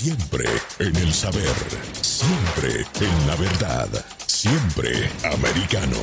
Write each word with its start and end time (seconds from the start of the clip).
Siempre 0.00 0.44
en 0.78 0.94
el 0.94 1.12
saber. 1.12 1.56
Siempre 2.02 2.86
en 3.00 3.26
la 3.26 3.34
verdad. 3.34 3.88
Siempre 4.24 5.10
americano. 5.24 5.96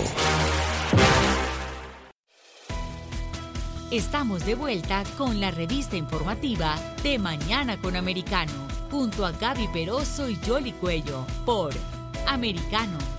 Estamos 3.91 4.45
de 4.45 4.55
vuelta 4.55 5.05
con 5.17 5.39
la 5.39 5.49
revista 5.49 5.95
informativa 5.95 6.75
de 7.03 7.17
Mañana 7.19 7.79
con 7.79 7.95
Americano, 7.95 8.67
junto 8.91 9.25
a 9.25 9.31
Gaby 9.31 9.69
Peroso 9.69 10.27
y 10.27 10.35
Jolly 10.45 10.73
Cuello, 10.73 11.25
por 11.45 11.71
Americano. 12.27 13.14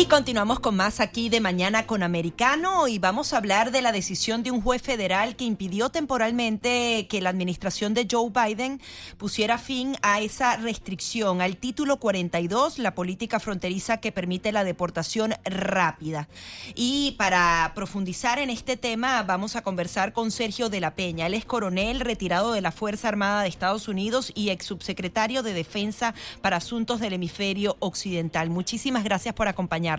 Y 0.00 0.06
continuamos 0.06 0.60
con 0.60 0.76
más 0.76 0.98
aquí 0.98 1.28
de 1.28 1.40
Mañana 1.40 1.86
con 1.86 2.02
Americano 2.02 2.88
y 2.88 2.98
vamos 2.98 3.34
a 3.34 3.36
hablar 3.36 3.70
de 3.70 3.82
la 3.82 3.92
decisión 3.92 4.42
de 4.42 4.50
un 4.50 4.62
juez 4.62 4.80
federal 4.80 5.36
que 5.36 5.44
impidió 5.44 5.90
temporalmente 5.90 7.06
que 7.06 7.20
la 7.20 7.28
administración 7.28 7.92
de 7.92 8.08
Joe 8.10 8.30
Biden 8.30 8.80
pusiera 9.18 9.58
fin 9.58 9.98
a 10.00 10.22
esa 10.22 10.56
restricción 10.56 11.42
al 11.42 11.58
título 11.58 11.98
42, 11.98 12.78
la 12.78 12.94
política 12.94 13.40
fronteriza 13.40 13.98
que 13.98 14.10
permite 14.10 14.52
la 14.52 14.64
deportación 14.64 15.34
rápida. 15.44 16.30
Y 16.74 17.14
para 17.18 17.70
profundizar 17.74 18.38
en 18.38 18.48
este 18.48 18.78
tema 18.78 19.22
vamos 19.22 19.54
a 19.54 19.60
conversar 19.60 20.14
con 20.14 20.30
Sergio 20.30 20.70
de 20.70 20.80
la 20.80 20.94
Peña. 20.94 21.26
Él 21.26 21.34
es 21.34 21.44
coronel 21.44 22.00
retirado 22.00 22.52
de 22.52 22.62
la 22.62 22.72
Fuerza 22.72 23.08
Armada 23.08 23.42
de 23.42 23.48
Estados 23.48 23.86
Unidos 23.86 24.32
y 24.34 24.48
ex 24.48 24.64
subsecretario 24.64 25.42
de 25.42 25.52
Defensa 25.52 26.14
para 26.40 26.56
Asuntos 26.56 27.00
del 27.00 27.12
Hemisferio 27.12 27.76
Occidental. 27.80 28.48
Muchísimas 28.48 29.04
gracias 29.04 29.34
por 29.34 29.46
acompañarnos. 29.46 29.89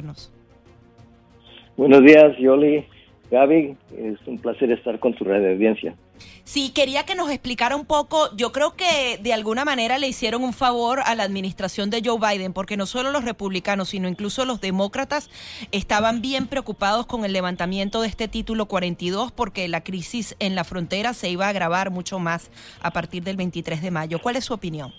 Buenos 1.77 2.01
días, 2.01 2.37
Yoli. 2.39 2.85
Gaby, 3.31 3.77
es 3.97 4.19
un 4.27 4.37
placer 4.39 4.71
estar 4.73 4.99
con 4.99 5.13
tu 5.13 5.23
red 5.23 5.41
de 5.41 5.53
audiencia. 5.53 5.95
Sí, 6.43 6.71
quería 6.75 7.05
que 7.05 7.15
nos 7.15 7.31
explicara 7.31 7.77
un 7.77 7.85
poco, 7.85 8.35
yo 8.35 8.51
creo 8.51 8.75
que 8.75 9.17
de 9.23 9.31
alguna 9.31 9.63
manera 9.63 9.98
le 9.99 10.07
hicieron 10.07 10.43
un 10.43 10.51
favor 10.51 10.99
a 11.05 11.15
la 11.15 11.23
administración 11.23 11.89
de 11.89 12.01
Joe 12.03 12.20
Biden, 12.20 12.51
porque 12.51 12.75
no 12.75 12.85
solo 12.85 13.09
los 13.09 13.23
republicanos, 13.23 13.89
sino 13.89 14.09
incluso 14.09 14.43
los 14.43 14.59
demócratas 14.59 15.29
estaban 15.71 16.21
bien 16.21 16.48
preocupados 16.48 17.05
con 17.05 17.23
el 17.23 17.31
levantamiento 17.31 18.01
de 18.01 18.09
este 18.09 18.27
título 18.27 18.65
42, 18.65 19.31
porque 19.31 19.67
la 19.70 19.81
crisis 19.81 20.35
en 20.39 20.53
la 20.53 20.65
frontera 20.65 21.13
se 21.13 21.29
iba 21.29 21.45
a 21.45 21.49
agravar 21.49 21.89
mucho 21.89 22.20
más 22.20 22.51
a 22.81 22.91
partir 22.91 23.23
del 23.23 23.37
23 23.37 23.81
de 23.81 23.91
mayo. 23.91 24.20
¿Cuál 24.20 24.35
es 24.35 24.43
su 24.43 24.53
opinión? 24.53 24.93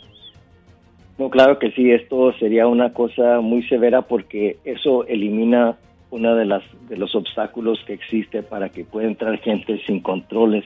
No, 1.18 1.30
claro 1.30 1.58
que 1.58 1.70
sí, 1.72 1.91
esto 1.91 2.32
sería 2.38 2.66
una 2.66 2.92
cosa 2.92 3.41
muy 3.41 3.62
severa 3.64 4.02
porque 4.02 4.56
eso 4.64 5.05
elimina 5.06 5.77
uno 6.10 6.34
de 6.34 6.44
las 6.44 6.62
de 6.88 6.96
los 6.96 7.14
obstáculos 7.14 7.82
que 7.86 7.94
existe 7.94 8.42
para 8.42 8.68
que 8.68 8.84
pueda 8.84 9.08
entrar 9.08 9.38
gente 9.38 9.80
sin 9.86 10.00
controles. 10.00 10.64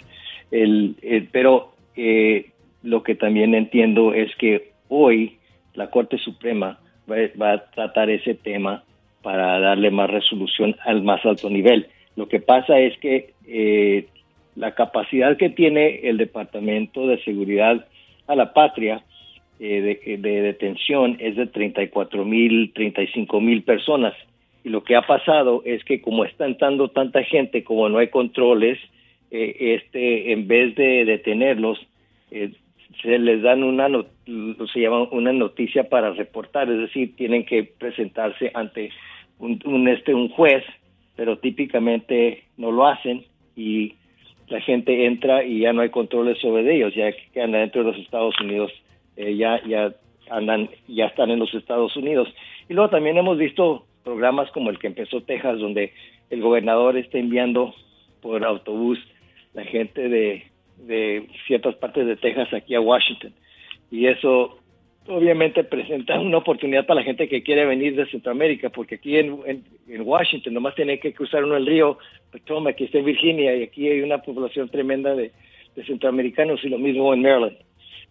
El, 0.50 0.96
pero 1.32 1.72
eh, 1.96 2.50
lo 2.82 3.02
que 3.02 3.14
también 3.14 3.54
entiendo 3.54 4.12
es 4.12 4.34
que 4.36 4.72
hoy 4.88 5.38
la 5.74 5.90
Corte 5.90 6.18
Suprema 6.18 6.78
va, 7.10 7.52
a 7.52 7.64
tratar 7.70 8.10
ese 8.10 8.34
tema 8.34 8.84
para 9.22 9.58
darle 9.60 9.90
más 9.90 10.10
resolución 10.10 10.76
al 10.84 11.02
más 11.02 11.24
alto 11.24 11.50
nivel. 11.50 11.88
Lo 12.14 12.28
que 12.28 12.40
pasa 12.40 12.78
es 12.78 12.98
que 12.98 13.34
eh, 13.46 14.06
la 14.54 14.74
capacidad 14.74 15.36
que 15.36 15.50
tiene 15.50 16.08
el 16.08 16.16
Departamento 16.16 17.06
de 17.06 17.22
Seguridad 17.22 17.86
a 18.26 18.34
la 18.34 18.52
Patria 18.52 19.02
eh, 19.58 20.00
de, 20.04 20.16
de, 20.18 20.42
detención 20.42 21.16
es 21.18 21.36
de 21.36 21.46
34 21.46 22.24
mil, 22.24 22.72
35 22.74 23.40
mil 23.40 23.62
personas. 23.62 24.14
Y 24.64 24.68
lo 24.68 24.84
que 24.84 24.96
ha 24.96 25.02
pasado 25.02 25.62
es 25.64 25.84
que 25.84 26.02
como 26.02 26.24
está 26.24 26.44
entrando 26.44 26.88
tanta 26.88 27.22
gente, 27.22 27.64
como 27.64 27.88
no 27.88 27.98
hay 27.98 28.08
controles, 28.08 28.78
eh, 29.30 29.80
este, 29.82 30.32
en 30.32 30.46
vez 30.46 30.74
de 30.74 31.04
detenerlos, 31.04 31.78
eh, 32.30 32.52
se 33.02 33.18
les 33.18 33.42
dan 33.42 33.62
una, 33.62 33.88
se 34.72 34.80
llama 34.80 35.04
una 35.10 35.32
noticia 35.32 35.88
para 35.88 36.12
reportar, 36.12 36.70
es 36.70 36.78
decir, 36.78 37.16
tienen 37.16 37.44
que 37.44 37.64
presentarse 37.64 38.50
ante 38.54 38.90
un, 39.38 39.60
un, 39.64 39.88
este, 39.88 40.14
un 40.14 40.28
juez, 40.28 40.64
pero 41.14 41.38
típicamente 41.38 42.44
no 42.56 42.70
lo 42.72 42.86
hacen 42.86 43.24
y 43.56 43.94
la 44.48 44.60
gente 44.60 45.06
entra 45.06 45.44
y 45.44 45.60
ya 45.60 45.72
no 45.72 45.82
hay 45.82 45.90
controles 45.90 46.38
sobre 46.38 46.74
ellos, 46.74 46.94
ya 46.94 47.10
que 47.12 47.22
quedan 47.32 47.52
dentro 47.52 47.82
de 47.82 47.92
los 47.92 48.00
Estados 48.00 48.38
Unidos 48.40 48.72
eh, 49.16 49.36
ya, 49.36 49.62
ya 49.66 49.94
andan, 50.30 50.68
ya 50.88 51.06
están 51.06 51.30
en 51.30 51.38
los 51.38 51.52
Estados 51.54 51.96
Unidos. 51.96 52.28
Y 52.68 52.74
luego 52.74 52.90
también 52.90 53.16
hemos 53.16 53.38
visto 53.38 53.86
programas 54.04 54.50
como 54.50 54.70
el 54.70 54.78
que 54.78 54.86
empezó 54.86 55.22
Texas, 55.22 55.58
donde 55.58 55.92
el 56.30 56.40
gobernador 56.40 56.96
está 56.96 57.18
enviando 57.18 57.74
por 58.20 58.44
autobús 58.44 58.98
la 59.54 59.64
gente 59.64 60.08
de, 60.08 60.46
de 60.78 61.28
ciertas 61.46 61.74
partes 61.76 62.06
de 62.06 62.16
Texas 62.16 62.52
aquí 62.52 62.74
a 62.74 62.80
Washington. 62.80 63.32
Y 63.90 64.06
eso 64.06 64.58
obviamente 65.08 65.64
presenta 65.64 66.18
una 66.18 66.38
oportunidad 66.38 66.86
para 66.86 67.00
la 67.00 67.04
gente 67.04 67.28
que 67.28 67.42
quiere 67.42 67.64
venir 67.64 67.94
de 67.94 68.06
Centroamérica, 68.06 68.70
porque 68.70 68.96
aquí 68.96 69.16
en, 69.16 69.40
en, 69.46 70.02
Washington 70.02 70.54
nomás 70.54 70.74
tiene 70.74 70.98
que 70.98 71.12
cruzar 71.12 71.44
uno 71.44 71.56
el 71.56 71.66
río 71.66 71.98
Potomac, 72.32 72.74
aquí 72.74 72.84
está 72.84 72.98
en 72.98 73.04
Virginia, 73.04 73.54
y 73.54 73.62
aquí 73.62 73.88
hay 73.88 74.00
una 74.00 74.18
población 74.18 74.68
tremenda 74.68 75.14
de, 75.14 75.30
de 75.74 75.84
centroamericanos, 75.84 76.64
y 76.64 76.68
lo 76.68 76.78
mismo 76.78 77.14
en 77.14 77.22
Maryland. 77.22 77.56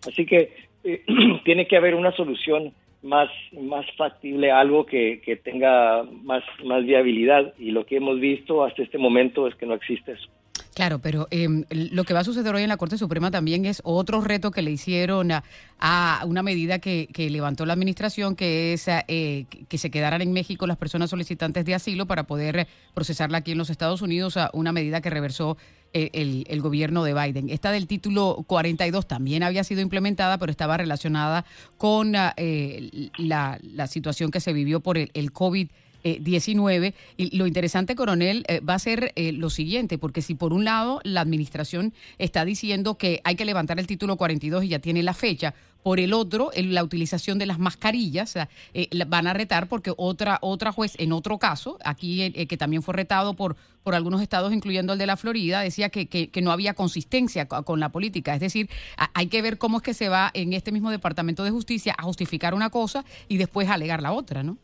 Así 0.07 0.25
que 0.25 0.53
eh, 0.85 1.03
tiene 1.43 1.67
que 1.67 1.77
haber 1.77 1.95
una 1.95 2.11
solución 2.13 2.73
más, 3.03 3.29
más 3.59 3.85
factible, 3.97 4.51
algo 4.51 4.85
que, 4.85 5.21
que 5.23 5.35
tenga 5.35 6.03
más, 6.23 6.43
más 6.63 6.85
viabilidad. 6.85 7.53
Y 7.59 7.71
lo 7.71 7.85
que 7.85 7.97
hemos 7.97 8.19
visto 8.19 8.63
hasta 8.63 8.83
este 8.83 8.97
momento 8.97 9.47
es 9.47 9.55
que 9.55 9.65
no 9.65 9.73
existe 9.73 10.13
eso. 10.13 10.29
Claro, 10.75 10.99
pero 10.99 11.27
em, 11.31 11.63
lo 11.69 12.03
que 12.03 12.13
va 12.13 12.19
a 12.19 12.23
suceder 12.25 12.53
hoy 12.53 12.63
en 12.63 12.69
la 12.69 12.75
Corte 12.75 12.97
Suprema 12.97 13.31
también 13.31 13.65
es 13.65 13.81
otro 13.85 14.19
reto 14.19 14.51
que 14.51 14.61
le 14.61 14.71
hicieron 14.71 15.31
a, 15.31 16.21
una 16.25 16.43
medida 16.43 16.79
que, 16.79 17.07
levantó 17.31 17.65
la 17.65 17.71
administración, 17.71 18.35
que 18.35 18.73
es 18.73 18.89
eh, 18.89 19.45
que 19.69 19.77
se 19.77 19.89
quedaran 19.89 20.21
en 20.21 20.33
México 20.33 20.67
las 20.67 20.75
personas 20.75 21.09
solicitantes 21.09 21.63
de 21.63 21.75
asilo 21.75 22.07
para 22.07 22.23
poder 22.23 22.67
procesarla 22.93 23.37
aquí 23.37 23.53
en 23.53 23.57
los 23.57 23.69
Estados 23.69 24.01
Unidos, 24.01 24.35
a 24.35 24.49
una 24.51 24.73
medida 24.73 24.99
que 24.99 25.09
reversó 25.09 25.55
eh, 25.97 26.43
el, 26.49 26.61
gobierno 26.61 27.05
de 27.05 27.13
Biden. 27.13 27.49
Esta 27.49 27.71
del 27.71 27.87
título 27.87 28.43
42 28.47 29.07
también 29.07 29.43
había 29.43 29.63
sido 29.63 29.79
implementada, 29.79 30.37
pero 30.37 30.51
estaba 30.51 30.75
relacionada 30.75 31.45
con 31.77 32.15
eh, 32.35 33.09
la, 33.17 33.57
la, 33.63 33.87
situación 33.87 34.29
que 34.29 34.41
se 34.41 34.51
vivió 34.51 34.81
por 34.81 34.97
el, 34.97 35.09
el 35.13 35.31
COVID. 36.05 36.35
19. 36.45 36.93
Y 37.17 37.35
lo 37.37 37.47
interesante, 37.47 37.95
coronel, 37.95 38.45
eh, 38.47 38.59
va 38.59 38.75
a 38.75 38.79
ser 38.79 39.11
eh, 39.15 39.31
lo 39.31 39.49
siguiente, 39.49 39.97
porque 39.97 40.21
si 40.21 40.35
por 40.35 40.53
un 40.53 40.65
lado 40.65 40.99
la 41.03 41.21
administración 41.21 41.93
está 42.17 42.45
diciendo 42.45 42.97
que 42.97 43.21
hay 43.23 43.35
que 43.35 43.45
levantar 43.45 43.79
el 43.79 43.87
título 43.87 44.15
42 44.17 44.63
y 44.63 44.69
ya 44.69 44.79
tiene 44.79 45.03
la 45.03 45.13
fecha, 45.13 45.53
por 45.83 45.99
el 45.99 46.13
otro, 46.13 46.49
la 46.55 46.83
utilización 46.83 47.37
de 47.37 47.45
las 47.45 47.59
mascarillas 47.59 48.35
eh, 48.73 48.89
van 49.05 49.27
a 49.27 49.33
retar 49.33 49.67
porque 49.67 49.93
otra 49.97 50.39
otra 50.41 50.71
juez 50.71 50.95
en 50.97 51.11
otro 51.11 51.37
caso, 51.37 51.77
aquí 51.85 52.31
que 52.31 52.57
también 52.57 52.81
fue 52.81 52.95
retado 52.95 53.35
por 53.35 53.55
por 53.83 53.93
algunos 53.93 54.23
estados, 54.23 54.51
incluyendo 54.51 54.93
el 54.93 54.99
de 54.99 55.05
la 55.05 55.15
Florida, 55.15 55.61
decía 55.61 55.89
que, 55.89 56.07
que, 56.07 56.31
que 56.31 56.41
no 56.41 56.51
había 56.51 56.73
consistencia 56.73 57.47
con 57.47 57.79
la 57.79 57.89
política. 57.89 58.33
Es 58.33 58.39
decir, 58.39 58.67
hay 59.13 59.27
que 59.27 59.43
ver 59.43 59.59
cómo 59.59 59.77
es 59.77 59.83
que 59.83 59.93
se 59.93 60.09
va 60.09 60.31
en 60.33 60.53
este 60.53 60.71
mismo 60.71 60.89
Departamento 60.89 61.43
de 61.43 61.51
Justicia 61.51 61.93
a 61.95 62.01
justificar 62.01 62.55
una 62.55 62.71
cosa 62.71 63.05
y 63.27 63.37
después 63.37 63.69
alegar 63.69 64.01
la 64.01 64.11
otra, 64.11 64.41
¿no? 64.41 64.57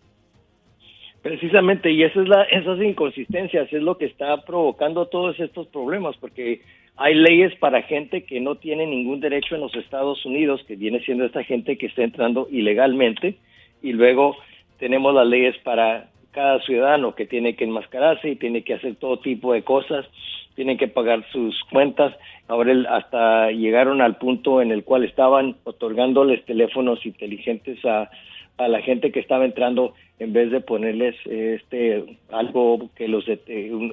Precisamente, 1.22 1.92
y 1.92 2.02
esa 2.04 2.22
es 2.22 2.28
la, 2.28 2.44
esas 2.44 2.82
inconsistencias 2.82 3.72
es 3.72 3.82
lo 3.84 3.98
que 3.98 4.06
está 4.06 4.44
provocando 4.44 5.06
todos 5.06 5.40
estos 5.40 5.68
problemas, 5.68 6.18
porque 6.18 6.62
hay 6.98 7.14
leyes 7.14 7.54
para 7.56 7.84
gente 7.84 8.24
que 8.24 8.40
no 8.40 8.56
tiene 8.56 8.88
ningún 8.88 9.20
derecho 9.20 9.54
en 9.56 9.62
los 9.62 9.76
Estados 9.76 10.26
Unidos, 10.26 10.64
que 10.68 10.76
viene 10.76 11.00
siendo 11.02 11.26
esta 11.26 11.44
gente 11.44 11.78
que 11.78 11.86
está 11.86 12.04
entrando 12.04 12.48
ilegalmente, 12.52 13.36
y 13.84 13.94
luego 13.94 14.36
tenemos 14.80 15.14
las 15.14 15.28
leyes 15.28 15.56
para 15.60 16.10
cada 16.32 16.60
ciudadano 16.62 17.14
que 17.14 17.28
tiene 17.28 17.56
que 17.56 17.66
enmascararse 17.66 18.30
y 18.30 18.36
tiene 18.36 18.64
que 18.64 18.74
hacer 18.74 18.96
todo 18.96 19.20
tipo 19.20 19.54
de 19.54 19.64
cosas, 19.64 20.08
tienen 20.56 20.78
que 20.78 20.88
pagar 20.88 21.24
sus 21.32 21.62
cuentas. 21.66 22.16
Ahora 22.48 22.74
hasta 22.90 23.52
llegaron 23.52 24.02
al 24.02 24.18
punto 24.18 24.62
en 24.62 24.72
el 24.72 24.84
cual 24.84 25.04
estaban 25.04 25.56
otorgándoles 25.66 26.44
teléfonos 26.46 27.06
inteligentes 27.06 27.84
a, 27.86 28.10
a 28.58 28.68
la 28.68 28.82
gente 28.82 29.12
que 29.12 29.20
estaba 29.20 29.46
entrando 29.46 29.94
en 30.22 30.34
vez 30.34 30.52
de 30.52 30.62
ponerles 30.62 31.16
este 31.26 32.04
algo 32.32 32.92
que 32.96 33.08
los 33.08 33.26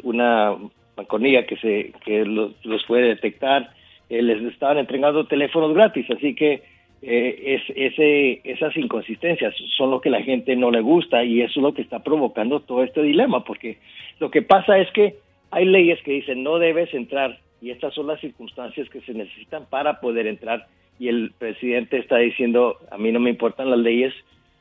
una 0.03 0.57
manconilla 0.95 1.47
que 1.47 1.57
se 1.57 1.93
que 2.05 2.27
los, 2.27 2.53
puede 2.87 3.09
detectar 3.09 3.71
eh, 4.11 4.21
les 4.21 4.43
estaban 4.43 4.77
entregando 4.77 5.27
teléfonos 5.27 5.73
gratis. 5.73 6.05
Así 6.11 6.35
que 6.35 6.63
eh, 7.01 7.57
es, 7.57 7.63
ese, 7.75 8.43
esas 8.45 8.77
inconsistencias 8.77 9.55
son 9.79 9.91
lo 9.91 10.03
que 10.03 10.11
la 10.11 10.23
gente 10.23 10.55
no 10.55 10.71
le 10.71 10.83
gusta 10.83 11.25
y 11.25 11.41
eso 11.41 11.61
es 11.61 11.63
lo 11.63 11.73
que 11.73 11.83
está 11.83 12.03
provocando 12.03 12.61
todo 12.61 12.83
este 12.83 13.03
dilema 13.03 13.45
porque 13.45 13.79
lo 14.19 14.31
que 14.31 14.43
pasa 14.43 14.79
es 14.79 14.91
que 14.91 15.15
hay 15.51 15.65
leyes 15.65 16.03
que 16.03 16.13
dicen 16.13 16.43
no 16.43 16.59
debes 16.59 16.93
entrar 16.93 17.39
y 17.63 17.71
estas 17.71 17.95
son 17.95 18.09
las 18.09 18.21
circunstancias 18.21 18.91
que 18.91 19.01
se 19.03 19.15
necesitan 19.15 19.67
para 19.71 20.01
poder 20.01 20.27
entrar 20.27 20.67
y 20.99 21.07
el 21.07 21.33
presidente 21.39 21.99
está 21.99 22.17
diciendo 22.17 22.79
a 22.91 22.99
mí 22.99 23.13
no 23.13 23.21
me 23.21 23.31
importan 23.31 23.71
las 23.71 23.79
leyes 23.79 24.13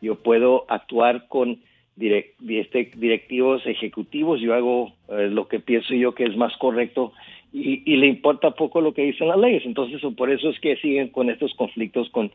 yo 0.02 0.16
puedo 0.16 0.66
actuar 0.70 1.28
con 1.28 1.60
este, 2.00 2.92
directivos 2.96 3.66
ejecutivos, 3.66 4.40
yo 4.40 4.54
hago 4.54 4.94
eh, 5.10 5.30
lo 5.32 5.48
que 5.48 5.60
pienso 5.60 5.94
yo 5.96 6.14
que 6.14 6.26
es 6.26 6.38
más 6.38 6.56
correcto 6.58 7.14
y, 7.54 7.96
le 7.96 8.08
importa 8.08 8.52
poco 8.52 8.82
lo 8.82 8.94
que 8.94 9.04
dicen 9.04 9.30
las 9.30 9.40
leyes. 9.40 9.66
Entonces, 9.66 10.02
por 10.16 10.30
eso 10.30 10.50
es 10.50 10.60
que 10.60 10.76
siguen 10.78 11.08
con 11.10 11.30
estos 11.30 11.54
conflictos 11.56 12.10
con 12.10 12.32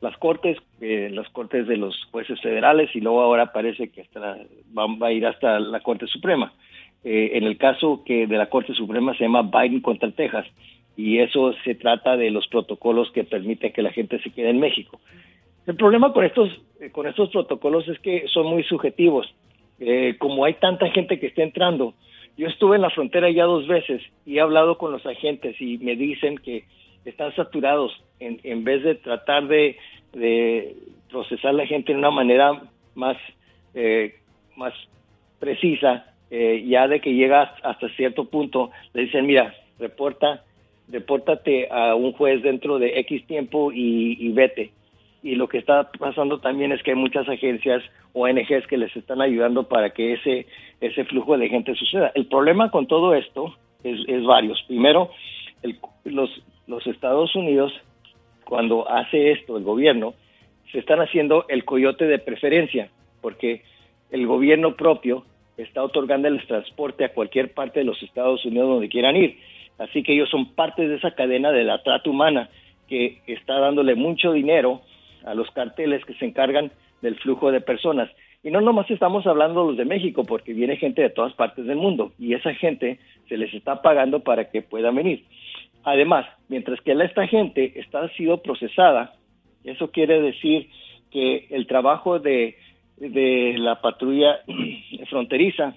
las 0.00 0.16
cortes, 0.16 0.56
eh, 0.80 1.10
las 1.12 1.28
cortes 1.28 1.66
de 1.66 1.76
los 1.76 1.96
jueces 2.10 2.40
federales 2.40 2.90
y 2.94 3.00
luego 3.00 3.20
ahora 3.20 3.52
parece 3.52 3.88
que 3.90 4.02
hasta 4.02 4.38
va, 4.76 5.06
a 5.06 5.12
ir 5.12 5.26
hasta 5.26 5.60
la 5.60 5.80
Corte 5.80 6.06
Suprema. 6.06 6.52
Eh, 7.04 7.32
en 7.34 7.44
el 7.44 7.58
caso 7.58 8.02
que 8.04 8.26
de 8.26 8.36
la 8.36 8.48
Corte 8.48 8.74
Suprema 8.74 9.14
se 9.16 9.24
llama 9.24 9.42
Biden 9.42 9.80
contra 9.80 10.10
Texas 10.10 10.46
y 10.96 11.18
eso 11.18 11.54
se 11.64 11.74
trata 11.74 12.16
de 12.16 12.30
los 12.30 12.46
protocolos 12.48 13.10
que 13.12 13.24
permiten 13.24 13.72
que 13.72 13.82
la 13.82 13.92
gente 13.92 14.20
se 14.20 14.30
quede 14.30 14.50
en 14.50 14.60
México. 14.60 15.00
El 15.66 15.76
problema 15.76 16.12
con 16.12 16.24
estos 16.24 16.50
eh, 16.80 16.90
con 16.90 17.06
estos 17.06 17.30
protocolos 17.30 17.86
es 17.88 17.98
que 18.00 18.26
son 18.28 18.46
muy 18.46 18.64
subjetivos. 18.64 19.32
como 20.18 20.44
hay 20.44 20.54
tanta 20.54 20.88
gente 20.90 21.18
que 21.18 21.26
está 21.26 21.42
entrando, 21.42 21.94
yo 22.36 22.46
estuve 22.46 22.76
en 22.76 22.82
la 22.82 22.90
frontera 22.90 23.30
ya 23.30 23.44
dos 23.44 23.66
veces 23.66 24.02
y 24.24 24.36
he 24.36 24.40
hablado 24.40 24.78
con 24.78 24.92
los 24.92 25.04
agentes 25.04 25.60
y 25.60 25.78
me 25.78 25.96
dicen 25.96 26.38
que 26.38 26.64
están 27.04 27.34
saturados 27.34 27.92
en, 28.20 28.40
en 28.44 28.64
vez 28.64 28.82
de 28.82 28.94
tratar 28.94 29.48
de, 29.48 29.76
procesar 31.10 31.54
la 31.54 31.66
gente 31.66 31.92
de 31.92 31.98
una 31.98 32.10
manera 32.10 32.62
más, 32.94 33.16
eh, 33.74 34.14
más 34.56 34.72
precisa, 35.38 36.06
eh, 36.30 36.64
ya 36.66 36.88
de 36.88 37.00
que 37.00 37.12
llegas 37.12 37.50
hasta 37.62 37.88
cierto 37.90 38.24
punto, 38.26 38.70
le 38.94 39.02
dicen, 39.02 39.26
mira, 39.26 39.54
reporta, 39.78 40.42
repórtate 40.88 41.68
a 41.70 41.94
un 41.94 42.12
juez 42.12 42.42
dentro 42.42 42.78
de 42.78 42.98
X 43.00 43.26
tiempo 43.26 43.72
y 43.72 44.30
vete 44.32 44.72
y 45.22 45.36
lo 45.36 45.48
que 45.48 45.58
está 45.58 45.90
pasando 45.98 46.38
también 46.38 46.72
es 46.72 46.82
que 46.82 46.90
hay 46.90 46.96
muchas 46.96 47.28
agencias 47.28 47.82
ONGs 48.12 48.66
que 48.68 48.76
les 48.76 48.94
están 48.96 49.20
ayudando 49.20 49.68
para 49.68 49.90
que 49.90 50.14
ese 50.14 50.46
ese 50.80 51.04
flujo 51.04 51.38
de 51.38 51.48
gente 51.48 51.74
suceda. 51.76 52.10
El 52.14 52.26
problema 52.26 52.70
con 52.70 52.86
todo 52.86 53.14
esto 53.14 53.54
es, 53.84 54.24
varios. 54.24 54.60
Primero, 54.66 55.10
los, 56.04 56.30
los 56.66 56.86
Estados 56.86 57.34
Unidos, 57.36 57.72
cuando 58.44 58.88
hace 58.90 59.30
esto 59.30 59.56
el 59.56 59.62
gobierno, 59.62 60.14
se 60.72 60.80
están 60.80 61.00
haciendo 61.00 61.46
el 61.48 61.64
coyote 61.64 62.06
de 62.06 62.18
preferencia, 62.18 62.90
porque 63.20 63.62
el 64.10 64.26
gobierno 64.26 64.74
propio 64.74 65.24
está 65.56 65.84
otorgando 65.84 66.26
el 66.28 66.44
transporte 66.46 67.04
a 67.04 67.12
cualquier 67.12 67.54
parte 67.54 67.80
de 67.80 67.86
los 67.86 68.02
Estados 68.02 68.44
Unidos 68.44 68.68
donde 68.68 68.88
quieran 68.88 69.16
ir. 69.16 69.38
Así 69.78 70.02
que 70.02 70.14
ellos 70.14 70.30
son 70.30 70.54
parte 70.54 70.88
de 70.88 70.96
esa 70.96 71.12
cadena 71.12 71.52
de 71.52 71.64
la 71.64 71.82
trata 71.82 72.10
humana 72.10 72.50
que 72.88 73.20
está 73.26 73.58
dándole 73.58 73.94
mucho 73.94 74.32
dinero 74.32 74.82
a 75.24 75.34
los 75.34 75.50
carteles 75.50 76.04
que 76.04 76.14
se 76.14 76.24
encargan 76.24 76.70
del 77.00 77.16
flujo 77.16 77.50
de 77.50 77.60
personas. 77.60 78.10
Y 78.42 78.50
no 78.50 78.60
nomás 78.60 78.90
estamos 78.90 79.26
hablando 79.26 79.64
los 79.64 79.76
de 79.76 79.84
México, 79.84 80.24
porque 80.24 80.52
viene 80.52 80.76
gente 80.76 81.02
de 81.02 81.10
todas 81.10 81.32
partes 81.34 81.64
del 81.66 81.76
mundo 81.76 82.12
y 82.18 82.34
esa 82.34 82.54
gente 82.54 82.98
se 83.28 83.36
les 83.36 83.54
está 83.54 83.82
pagando 83.82 84.20
para 84.20 84.50
que 84.50 84.62
puedan 84.62 84.96
venir. 84.96 85.24
Además, 85.84 86.26
mientras 86.48 86.80
que 86.80 86.92
esta 86.92 87.26
gente 87.26 87.72
está 87.76 88.08
sido 88.10 88.42
procesada, 88.42 89.14
eso 89.64 89.90
quiere 89.90 90.20
decir 90.20 90.68
que 91.10 91.46
el 91.50 91.66
trabajo 91.66 92.18
de, 92.18 92.56
de 92.96 93.54
la 93.58 93.80
patrulla 93.80 94.40
fronteriza 95.10 95.74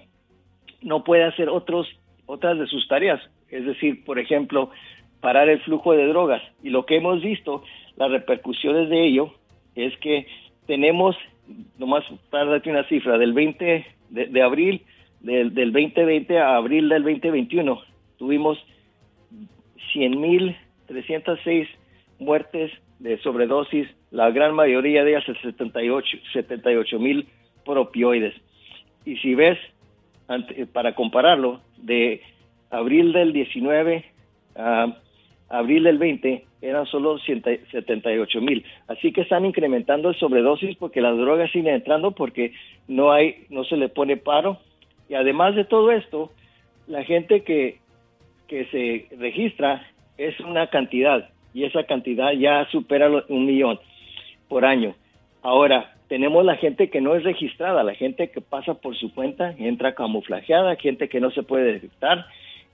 no 0.82 1.04
puede 1.04 1.24
hacer 1.24 1.48
otros, 1.48 1.88
otras 2.26 2.58
de 2.58 2.66
sus 2.66 2.86
tareas. 2.88 3.20
Es 3.48 3.64
decir, 3.64 4.04
por 4.04 4.18
ejemplo, 4.18 4.70
parar 5.20 5.48
el 5.48 5.60
flujo 5.60 5.92
de 5.92 6.06
drogas. 6.06 6.42
Y 6.62 6.70
lo 6.70 6.86
que 6.86 6.96
hemos 6.96 7.22
visto, 7.22 7.62
las 7.96 8.10
repercusiones 8.10 8.88
de 8.88 9.06
ello, 9.06 9.32
es 9.74 9.96
que 9.98 10.26
tenemos, 10.66 11.16
nomás 11.78 12.04
para 12.30 12.46
darte 12.46 12.70
una 12.70 12.84
cifra, 12.84 13.18
del 13.18 13.32
20 13.32 13.86
de, 14.10 14.42
abril 14.42 14.82
del, 15.20 15.54
del 15.54 15.72
2020 15.72 16.38
a 16.38 16.56
abril 16.56 16.88
del 16.88 17.02
2021, 17.02 17.80
tuvimos 18.18 18.58
100.306 19.94 21.68
muertes 22.18 22.72
de 22.98 23.18
sobredosis, 23.18 23.88
la 24.10 24.30
gran 24.30 24.54
mayoría 24.54 25.04
de 25.04 25.10
ellas, 25.10 25.28
el 25.28 25.40
78 25.40 26.98
mil 26.98 27.28
por 27.64 27.78
opioides. 27.78 28.34
Y 29.04 29.16
si 29.18 29.34
ves, 29.34 29.58
para 30.72 30.94
compararlo, 30.94 31.60
de 31.76 32.22
abril 32.70 33.12
del 33.12 33.32
19 33.32 34.04
a 34.56 34.96
abril 35.48 35.84
del 35.84 35.98
20 35.98 36.44
eran 36.62 36.86
solo 36.86 37.18
78 37.18 38.40
mil. 38.40 38.64
Así 38.88 39.12
que 39.12 39.22
están 39.22 39.44
incrementando 39.44 40.08
el 40.08 40.16
sobredosis 40.16 40.76
porque 40.76 41.00
las 41.00 41.16
drogas 41.16 41.50
siguen 41.52 41.74
entrando 41.74 42.12
porque 42.12 42.52
no 42.88 43.12
hay, 43.12 43.46
no 43.50 43.64
se 43.64 43.76
le 43.76 43.88
pone 43.88 44.16
paro. 44.16 44.58
Y 45.08 45.14
además 45.14 45.54
de 45.54 45.64
todo 45.64 45.92
esto, 45.92 46.32
la 46.86 47.04
gente 47.04 47.42
que, 47.42 47.78
que 48.48 48.66
se 48.66 49.16
registra 49.16 49.86
es 50.18 50.38
una 50.40 50.68
cantidad 50.68 51.28
y 51.54 51.64
esa 51.64 51.84
cantidad 51.84 52.32
ya 52.32 52.66
supera 52.70 53.10
un 53.28 53.46
millón 53.46 53.78
por 54.48 54.64
año. 54.64 54.94
Ahora, 55.42 55.94
tenemos 56.08 56.44
la 56.44 56.56
gente 56.56 56.90
que 56.90 57.00
no 57.00 57.14
es 57.14 57.24
registrada, 57.24 57.82
la 57.82 57.94
gente 57.94 58.30
que 58.30 58.40
pasa 58.40 58.74
por 58.74 58.96
su 58.96 59.12
cuenta, 59.14 59.54
entra 59.58 59.94
camuflajeada, 59.94 60.76
gente 60.76 61.08
que 61.08 61.20
no 61.20 61.30
se 61.30 61.42
puede 61.42 61.72
detectar 61.72 62.26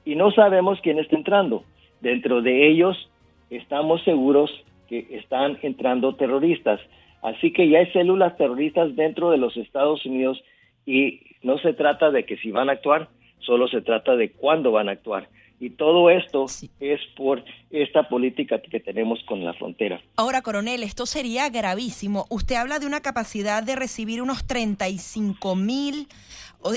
y 0.04 0.16
no 0.16 0.30
sabemos 0.32 0.80
quién 0.82 0.98
está 0.98 1.16
entrando. 1.16 1.64
Dentro 2.02 2.42
de 2.42 2.68
ellos 2.68 3.08
estamos 3.48 4.02
seguros 4.02 4.50
que 4.88 5.06
están 5.12 5.58
entrando 5.62 6.16
terroristas. 6.16 6.80
Así 7.22 7.52
que 7.52 7.68
ya 7.68 7.78
hay 7.78 7.92
células 7.92 8.36
terroristas 8.36 8.94
dentro 8.96 9.30
de 9.30 9.38
los 9.38 9.56
Estados 9.56 10.04
Unidos 10.04 10.42
y 10.84 11.20
no 11.42 11.58
se 11.58 11.72
trata 11.72 12.10
de 12.10 12.26
que 12.26 12.36
si 12.38 12.50
van 12.50 12.68
a 12.68 12.72
actuar, 12.72 13.08
solo 13.38 13.68
se 13.68 13.82
trata 13.82 14.16
de 14.16 14.32
cuándo 14.32 14.72
van 14.72 14.88
a 14.88 14.92
actuar. 14.92 15.28
Y 15.60 15.70
todo 15.70 16.10
esto 16.10 16.46
es 16.80 17.00
por 17.16 17.44
esta 17.70 18.08
política 18.08 18.60
que 18.60 18.80
tenemos 18.80 19.22
con 19.28 19.44
la 19.44 19.54
frontera. 19.54 20.00
Ahora, 20.16 20.42
coronel, 20.42 20.82
esto 20.82 21.06
sería 21.06 21.48
gravísimo. 21.50 22.26
Usted 22.30 22.56
habla 22.56 22.80
de 22.80 22.86
una 22.86 23.00
capacidad 23.00 23.62
de 23.62 23.76
recibir 23.76 24.20
unos 24.22 24.44
35 24.44 25.54
mil, 25.54 26.08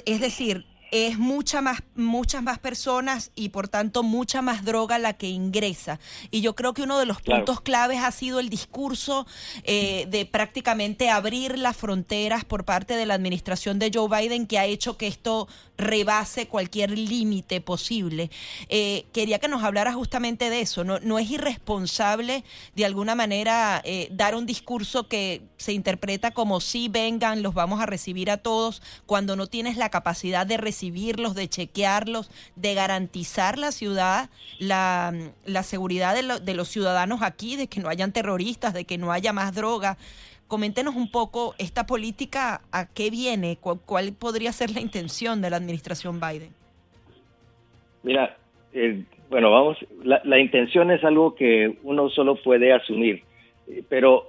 es 0.05 0.21
decir, 0.21 0.65
es 0.95 1.17
mucha 1.17 1.61
más, 1.61 1.83
muchas 1.95 2.41
más 2.41 2.57
personas 2.57 3.31
y 3.35 3.49
por 3.49 3.67
tanto 3.67 4.01
mucha 4.01 4.41
más 4.41 4.63
droga 4.63 4.97
la 4.97 5.13
que 5.13 5.27
ingresa. 5.27 5.99
Y 6.31 6.41
yo 6.41 6.55
creo 6.55 6.73
que 6.73 6.83
uno 6.83 6.97
de 6.97 7.05
los 7.05 7.21
puntos 7.21 7.59
claves 7.59 7.99
ha 8.01 8.11
sido 8.11 8.39
el 8.39 8.49
discurso 8.49 9.27
eh, 9.63 10.07
de 10.09 10.25
prácticamente 10.25 11.09
abrir 11.09 11.59
las 11.59 11.75
fronteras 11.75 12.45
por 12.45 12.63
parte 12.63 12.95
de 12.95 13.05
la 13.05 13.13
administración 13.13 13.77
de 13.77 13.91
Joe 13.93 14.07
Biden 14.09 14.47
que 14.47 14.57
ha 14.57 14.65
hecho 14.65 14.97
que 14.97 15.07
esto 15.07 15.47
rebase 15.77 16.47
cualquier 16.47 16.97
límite 16.97 17.61
posible. 17.61 18.31
Eh, 18.69 19.05
quería 19.11 19.39
que 19.39 19.47
nos 19.47 19.63
hablara 19.63 19.93
justamente 19.93 20.49
de 20.49 20.61
eso. 20.61 20.83
No, 20.83 20.99
no 20.99 21.19
es 21.19 21.29
irresponsable 21.29 22.43
de 22.75 22.85
alguna 22.85 23.15
manera 23.15 23.81
eh, 23.83 24.07
dar 24.11 24.35
un 24.35 24.45
discurso 24.45 25.07
que 25.07 25.41
se 25.57 25.73
interpreta 25.73 26.31
como 26.31 26.61
si 26.61 26.87
vengan, 26.87 27.43
los 27.43 27.53
vamos 27.53 27.81
a 27.81 27.85
recibir 27.85 28.31
a 28.31 28.37
todos, 28.37 28.81
cuando 29.05 29.35
no 29.35 29.47
tienes 29.47 29.77
la 29.77 29.89
capacidad 29.89 30.45
de 30.45 30.57
de 30.91 31.47
chequearlos, 31.47 32.29
de 32.55 32.73
garantizar 32.73 33.57
la 33.57 33.71
ciudad, 33.71 34.29
la, 34.59 35.13
la 35.45 35.63
seguridad 35.63 36.15
de, 36.15 36.39
de 36.43 36.53
los 36.53 36.67
ciudadanos 36.67 37.21
aquí, 37.21 37.55
de 37.55 37.67
que 37.67 37.79
no 37.79 37.89
hayan 37.89 38.11
terroristas, 38.11 38.73
de 38.73 38.85
que 38.85 38.97
no 38.97 39.11
haya 39.11 39.33
más 39.33 39.53
droga. 39.55 39.97
Coméntenos 40.47 40.95
un 40.95 41.09
poco 41.09 41.55
esta 41.57 41.85
política, 41.85 42.61
a 42.71 42.87
qué 42.87 43.09
viene, 43.09 43.57
cuál, 43.57 44.13
podría 44.13 44.51
ser 44.51 44.71
la 44.71 44.79
intención 44.79 45.41
de 45.41 45.49
la 45.49 45.57
administración 45.57 46.19
Biden. 46.19 46.51
Mira, 48.03 48.37
eh, 48.73 49.03
bueno, 49.29 49.49
vamos, 49.49 49.77
la, 50.03 50.39
intención 50.39 50.91
es 50.91 51.03
algo 51.03 51.33
que 51.33 51.79
uno 51.83 52.09
solo 52.09 52.35
puede 52.35 52.71
asumir, 52.73 53.23
eh, 53.67 53.83
pero 53.89 54.27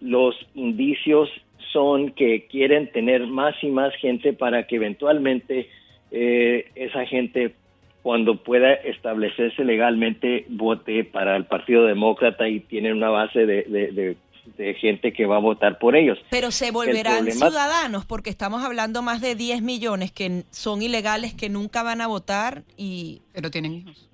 los 0.00 0.34
indicios 0.54 1.30
son 1.72 2.10
que 2.12 2.46
quieren 2.46 2.90
tener 2.92 3.26
más 3.26 3.54
y 3.62 3.68
más 3.68 3.94
gente 3.96 4.32
para 4.32 4.66
que 4.66 4.76
eventualmente 4.76 5.68
eh, 6.10 6.70
esa 6.74 7.04
gente 7.06 7.54
cuando 8.02 8.36
pueda 8.36 8.72
establecerse 8.72 9.64
legalmente 9.64 10.46
vote 10.48 11.04
para 11.04 11.36
el 11.36 11.44
Partido 11.44 11.84
Demócrata 11.84 12.48
y 12.48 12.60
tienen 12.60 12.94
una 12.94 13.10
base 13.10 13.44
de 13.44 14.16
de 14.56 14.74
gente 14.74 15.12
que 15.12 15.26
va 15.26 15.36
a 15.36 15.40
votar 15.40 15.78
por 15.78 15.96
ellos. 15.96 16.18
Pero 16.30 16.50
se 16.50 16.70
volverán 16.70 17.30
ciudadanos 17.30 18.04
porque 18.06 18.30
estamos 18.30 18.64
hablando 18.64 19.02
más 19.02 19.20
de 19.20 19.34
10 19.34 19.62
millones 19.62 20.12
que 20.12 20.44
son 20.50 20.82
ilegales 20.82 21.34
que 21.34 21.48
nunca 21.48 21.82
van 21.82 22.00
a 22.00 22.06
votar 22.06 22.62
y 22.76 23.22
pero 23.32 23.50
tienen 23.50 23.74
hijos. 23.74 24.07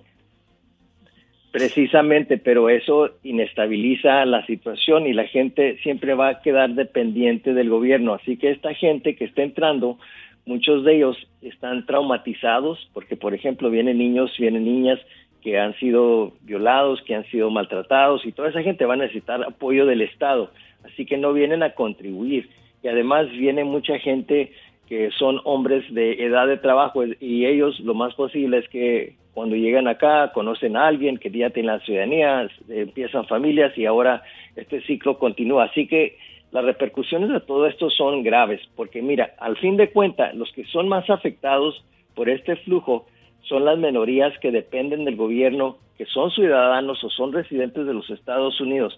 Precisamente, 1.55 2.37
pero 2.37 2.67
eso 2.67 3.11
inestabiliza 3.23 4.25
la 4.25 4.45
situación 4.45 5.07
y 5.07 5.13
la 5.13 5.23
gente 5.23 5.77
siempre 5.83 6.13
va 6.13 6.27
a 6.27 6.41
quedar 6.41 6.71
dependiente 6.71 7.53
del 7.53 7.69
gobierno. 7.69 8.13
Así 8.13 8.35
que 8.35 8.51
esta 8.51 8.73
gente 8.73 9.15
que 9.15 9.23
está 9.23 9.41
entrando, 9.41 9.97
muchos 10.45 10.83
de 10.83 10.97
ellos 10.97 11.15
están 11.41 11.85
traumatizados 11.85 12.89
porque, 12.93 13.15
por 13.15 13.33
ejemplo, 13.33 13.69
vienen 13.69 13.99
niños, 13.99 14.33
vienen 14.37 14.65
niñas 14.65 14.99
que 15.41 15.57
han 15.57 15.73
sido 15.75 16.33
violados, 16.41 17.01
que 17.03 17.15
han 17.15 17.23
sido 17.27 17.49
maltratados 17.49 18.25
y 18.25 18.33
toda 18.33 18.49
esa 18.49 18.61
gente 18.61 18.83
va 18.83 18.95
a 18.95 18.97
necesitar 18.97 19.41
apoyo 19.41 19.85
del 19.85 20.01
Estado. 20.01 20.51
Así 20.83 21.05
que 21.05 21.15
no 21.17 21.31
vienen 21.31 21.63
a 21.63 21.73
contribuir. 21.73 22.49
Y 22.83 22.89
además 22.89 23.31
viene 23.31 23.63
mucha 23.63 23.97
gente 23.99 24.51
que 24.89 25.09
son 25.11 25.39
hombres 25.45 25.85
de 25.93 26.21
edad 26.21 26.47
de 26.47 26.57
trabajo 26.57 27.01
y 27.21 27.45
ellos 27.45 27.79
lo 27.79 27.93
más 27.93 28.13
posible 28.13 28.57
es 28.57 28.67
que 28.67 29.15
cuando 29.35 29.57
llegan 29.57 29.89
acá 29.89 30.31
conocen 30.33 30.77
a 30.77 30.87
alguien 30.87 31.17
que 31.17 31.29
ya 31.29 31.49
tiene 31.49 31.73
la 31.73 31.81
ciudadanía, 31.81 32.47
empiezan 32.69 33.27
familias 33.27 33.77
y 33.77 33.85
ahora 33.85 34.23
este 34.55 34.81
ciclo 34.83 35.19
continúa. 35.19 35.65
Así 35.65 35.87
que 35.87 36.17
las 36.51 36.63
repercusiones 36.63 37.29
de 37.29 37.41
todo 37.41 37.67
esto 37.67 37.89
son 37.89 38.23
graves, 38.23 38.61
porque 38.77 39.01
mira, 39.01 39.35
al 39.39 39.57
fin 39.57 39.75
de 39.75 39.91
cuentas, 39.91 40.33
los 40.35 40.49
que 40.53 40.63
son 40.63 40.87
más 40.87 41.09
afectados 41.09 41.83
por 42.15 42.29
este 42.29 42.55
flujo 42.55 43.07
son 43.41 43.65
las 43.65 43.77
minorías 43.77 44.31
que 44.39 44.51
dependen 44.51 45.03
del 45.03 45.17
gobierno, 45.17 45.79
que 45.97 46.05
son 46.05 46.31
ciudadanos 46.31 47.03
o 47.03 47.09
son 47.09 47.33
residentes 47.33 47.85
de 47.85 47.93
los 47.93 48.09
Estados 48.09 48.61
Unidos. 48.61 48.97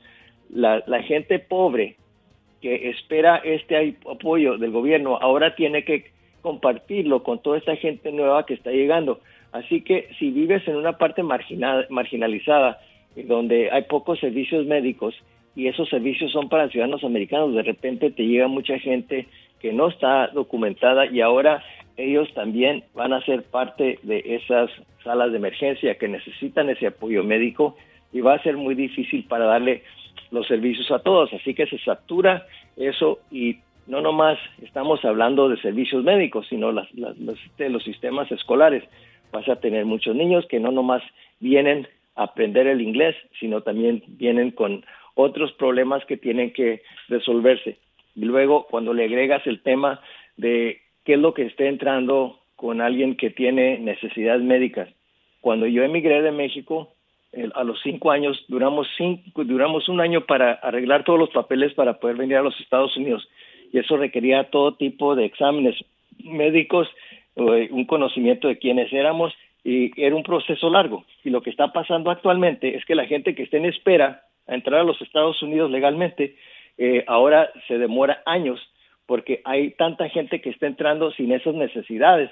La, 0.52 0.84
la 0.86 1.02
gente 1.02 1.40
pobre 1.40 1.96
que 2.62 2.92
espera 2.92 3.38
este 3.38 3.98
apoyo 4.08 4.60
del 4.60 4.70
gobierno 4.70 5.18
ahora 5.20 5.56
tiene 5.56 5.84
que 5.84 6.12
compartirlo 6.44 7.24
con 7.24 7.42
toda 7.42 7.58
esta 7.58 7.76
gente 7.76 8.12
nueva 8.12 8.46
que 8.46 8.54
está 8.54 8.70
llegando. 8.70 9.20
Así 9.52 9.82
que 9.82 10.10
si 10.20 10.32
vives 10.32 10.68
en 10.68 10.76
una 10.76 10.98
parte 10.98 11.24
marginal, 11.24 11.88
marginalizada, 11.90 12.80
donde 13.16 13.72
hay 13.72 13.84
pocos 13.84 14.20
servicios 14.20 14.66
médicos 14.66 15.16
y 15.56 15.68
esos 15.68 15.90
servicios 15.90 16.32
son 16.32 16.50
para 16.50 16.70
ciudadanos 16.70 17.04
americanos, 17.04 17.56
de 17.56 17.64
repente 17.64 18.12
te 18.12 18.24
llega 18.24 18.48
mucha 18.48 18.78
gente 18.78 19.28
que 19.60 19.74
no 19.74 19.88
está 19.88 20.28
documentada 20.28 21.08
y 21.08 21.22
ahora 21.22 21.64
ellos 21.98 22.32
también 22.36 22.84
van 22.94 23.14
a 23.14 23.22
ser 23.22 23.44
parte 23.44 24.00
de 24.04 24.22
esas 24.26 24.70
salas 25.04 25.32
de 25.32 25.38
emergencia 25.38 25.98
que 25.98 26.08
necesitan 26.08 26.70
ese 26.70 26.88
apoyo 26.88 27.24
médico 27.24 27.76
y 28.14 28.22
va 28.22 28.36
a 28.36 28.44
ser 28.44 28.56
muy 28.56 28.76
difícil 28.76 29.26
para 29.28 29.46
darle 29.46 29.84
los 30.30 30.48
servicios 30.48 30.92
a 30.92 31.00
todos. 31.00 31.34
Así 31.34 31.56
que 31.56 31.66
se 31.66 31.80
satura 31.80 32.46
eso 32.76 33.20
y 33.32 33.58
no 33.88 34.02
nomás 34.02 34.38
estamos 34.62 35.04
hablando 35.06 35.50
de 35.50 35.58
servicios 35.58 36.04
médicos, 36.04 36.46
sino 36.50 36.72
las, 36.72 36.88
de 36.94 37.70
los 37.70 37.84
sistemas 37.84 38.32
escolares 38.32 38.84
vas 39.32 39.48
a 39.50 39.58
tener 39.58 39.86
muchos 39.86 40.16
niños 40.16 40.46
que 40.48 40.60
no 40.60 40.72
nomás 40.72 41.04
vienen 41.40 41.88
a 42.16 42.24
aprender 42.24 42.68
el 42.68 42.82
inglés, 42.82 43.16
sino 43.40 43.62
también 43.62 44.04
vienen 44.08 44.52
con 44.52 44.86
otros 45.16 45.52
problemas 45.54 46.06
que 46.06 46.18
tienen 46.18 46.52
que 46.52 46.82
resolverse. 47.08 47.78
Y 48.16 48.26
luego, 48.26 48.68
cuando 48.68 48.94
le 48.94 49.06
agregas 49.06 49.46
el 49.46 49.62
tema 49.62 50.02
de 50.38 50.82
qué 51.06 51.14
es 51.14 51.20
lo 51.20 51.34
que 51.34 51.44
esté 51.44 51.68
entrando 51.68 52.40
con 52.56 52.82
alguien 52.82 53.16
que 53.16 53.30
tiene 53.30 53.78
necesidades 53.80 54.42
médicas. 54.42 54.90
Cuando 55.42 55.68
yo 55.68 55.84
emigré 55.84 56.22
de 56.22 56.32
México, 56.32 56.92
a 57.54 57.64
los 57.64 57.80
cinco 57.84 58.12
años, 58.12 58.44
duramos, 58.48 58.88
cinco, 58.98 59.44
duramos 59.44 59.90
un 59.90 60.02
año 60.02 60.22
para 60.26 60.54
arreglar 60.54 61.04
todos 61.04 61.20
los 61.20 61.30
papeles 61.30 61.74
para 61.74 62.00
poder 62.00 62.18
venir 62.18 62.38
a 62.38 62.42
los 62.42 62.60
Estados 62.60 62.98
Unidos. 62.98 63.28
Y 63.72 63.80
eso 63.80 63.98
requería 63.98 64.50
todo 64.50 64.76
tipo 64.76 65.16
de 65.16 65.26
exámenes 65.26 65.76
médicos 66.24 66.88
un 67.38 67.86
conocimiento 67.86 68.48
de 68.48 68.58
quiénes 68.58 68.92
éramos 68.92 69.34
y 69.64 69.92
era 70.02 70.16
un 70.16 70.24
proceso 70.24 70.70
largo. 70.70 71.06
Y 71.24 71.30
lo 71.30 71.42
que 71.42 71.50
está 71.50 71.72
pasando 71.72 72.10
actualmente 72.10 72.76
es 72.76 72.86
que 72.86 72.96
la 72.96 73.06
gente 73.06 73.36
que 73.36 73.44
está 73.44 73.58
en 73.58 73.66
espera 73.66 74.24
a 74.48 74.56
entrar 74.56 74.82
a 74.82 74.84
los 74.84 75.02
Estados 75.02 75.42
Unidos 75.44 75.70
legalmente, 75.70 76.36
eh, 76.78 77.04
ahora 77.08 77.52
se 77.68 77.78
demora 77.78 78.22
años 78.26 78.60
porque 79.06 79.42
hay 79.46 79.72
tanta 79.72 80.10
gente 80.10 80.42
que 80.42 80.50
está 80.50 80.68
entrando 80.68 81.12
sin 81.12 81.32
esas 81.32 81.56
necesidades 81.56 82.30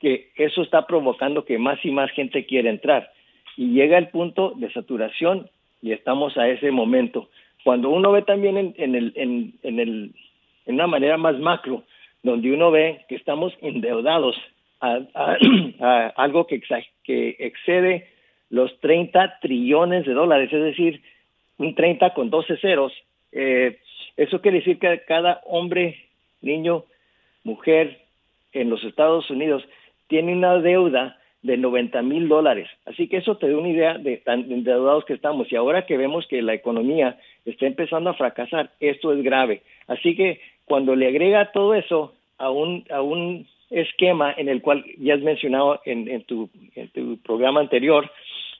que 0.00 0.30
eso 0.36 0.62
está 0.62 0.86
provocando 0.86 1.44
que 1.44 1.58
más 1.58 1.78
y 1.84 1.92
más 1.92 2.10
gente 2.10 2.44
quiera 2.44 2.68
entrar. 2.68 3.12
Y 3.56 3.72
llega 3.72 3.98
el 3.98 4.08
punto 4.08 4.52
de 4.56 4.72
saturación 4.72 5.48
y 5.80 5.92
estamos 5.92 6.36
a 6.36 6.48
ese 6.48 6.72
momento. 6.72 7.28
Cuando 7.62 7.90
uno 7.90 8.10
ve 8.10 8.22
también 8.22 8.56
en, 8.56 8.74
en, 8.78 8.94
el, 8.96 9.12
en, 9.14 9.54
en, 9.62 9.78
el, 9.78 10.12
en 10.66 10.74
una 10.74 10.88
manera 10.88 11.16
más 11.16 11.38
macro, 11.38 11.84
donde 12.22 12.52
uno 12.52 12.70
ve 12.70 13.04
que 13.08 13.16
estamos 13.16 13.52
endeudados 13.60 14.36
a, 14.80 15.00
algo 16.16 16.46
que, 16.46 16.60
que 17.04 17.36
excede 17.38 18.08
los 18.50 18.78
30 18.80 19.38
trillones 19.40 20.04
de 20.04 20.12
dólares, 20.12 20.52
es 20.52 20.62
decir, 20.62 21.02
un 21.58 21.74
30 21.74 22.12
con 22.14 22.30
12 22.30 22.58
ceros. 22.58 22.92
Eh, 23.32 23.78
eso 24.16 24.40
quiere 24.40 24.58
decir 24.58 24.78
que 24.78 25.02
cada 25.06 25.40
hombre, 25.46 25.96
niño, 26.42 26.84
mujer 27.44 28.00
en 28.52 28.68
los 28.68 28.84
Estados 28.84 29.30
Unidos 29.30 29.64
tiene 30.08 30.34
una 30.34 30.58
deuda 30.58 31.18
de 31.42 31.56
90 31.56 32.02
mil 32.02 32.28
dólares. 32.28 32.68
Así 32.86 33.08
que 33.08 33.16
eso 33.16 33.36
te 33.36 33.48
da 33.48 33.56
una 33.56 33.68
idea 33.68 33.98
de 33.98 34.18
tan 34.18 34.50
endeudados 34.52 35.04
que 35.04 35.14
estamos. 35.14 35.50
Y 35.50 35.56
ahora 35.56 35.86
que 35.86 35.96
vemos 35.96 36.26
que 36.26 36.42
la 36.42 36.54
economía 36.54 37.18
está 37.44 37.66
empezando 37.66 38.10
a 38.10 38.14
fracasar, 38.14 38.70
esto 38.80 39.12
es 39.12 39.22
grave. 39.22 39.62
Así 39.88 40.14
que 40.14 40.40
cuando 40.64 40.94
le 40.96 41.08
agrega 41.08 41.52
todo 41.52 41.74
eso 41.74 42.12
a 42.38 42.50
un, 42.50 42.84
a 42.90 43.02
un 43.02 43.46
esquema 43.70 44.34
en 44.36 44.48
el 44.48 44.62
cual 44.62 44.84
ya 44.98 45.14
has 45.14 45.20
mencionado 45.20 45.80
en, 45.84 46.22
tu, 46.24 46.50
en 46.74 46.88
tu 46.88 47.18
programa 47.18 47.60
anterior, 47.60 48.10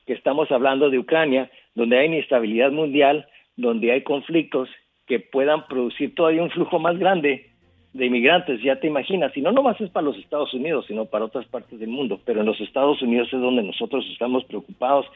que 0.06 0.14
estamos 0.14 0.50
hablando 0.50 0.90
de 0.90 0.98
Ucrania, 0.98 1.50
donde 1.74 1.98
hay 1.98 2.06
inestabilidad 2.06 2.72
mundial, 2.72 3.26
donde 3.56 3.92
hay 3.92 4.02
conflictos 4.02 4.68
que 5.06 5.20
puedan 5.20 5.66
producir 5.66 6.14
todavía 6.14 6.42
un 6.42 6.50
flujo 6.50 6.78
más 6.78 6.98
grande 6.98 7.50
de 7.92 8.06
inmigrantes, 8.06 8.62
ya 8.62 8.76
te 8.76 8.86
imaginas, 8.86 9.36
y 9.36 9.42
no 9.42 9.52
nomás 9.52 9.78
es 9.80 9.90
para 9.90 10.06
los 10.06 10.16
Estados 10.16 10.54
Unidos, 10.54 10.86
sino 10.88 11.04
para 11.04 11.26
otras 11.26 11.44
partes 11.46 11.78
del 11.78 11.90
mundo, 11.90 12.18
pero 12.24 12.40
en 12.40 12.46
los 12.46 12.58
Estados 12.60 13.02
Unidos 13.02 13.28
es 13.32 13.40
donde 13.40 13.62
nosotros 13.62 14.06
estamos 14.10 14.44
preocupados 14.44 15.06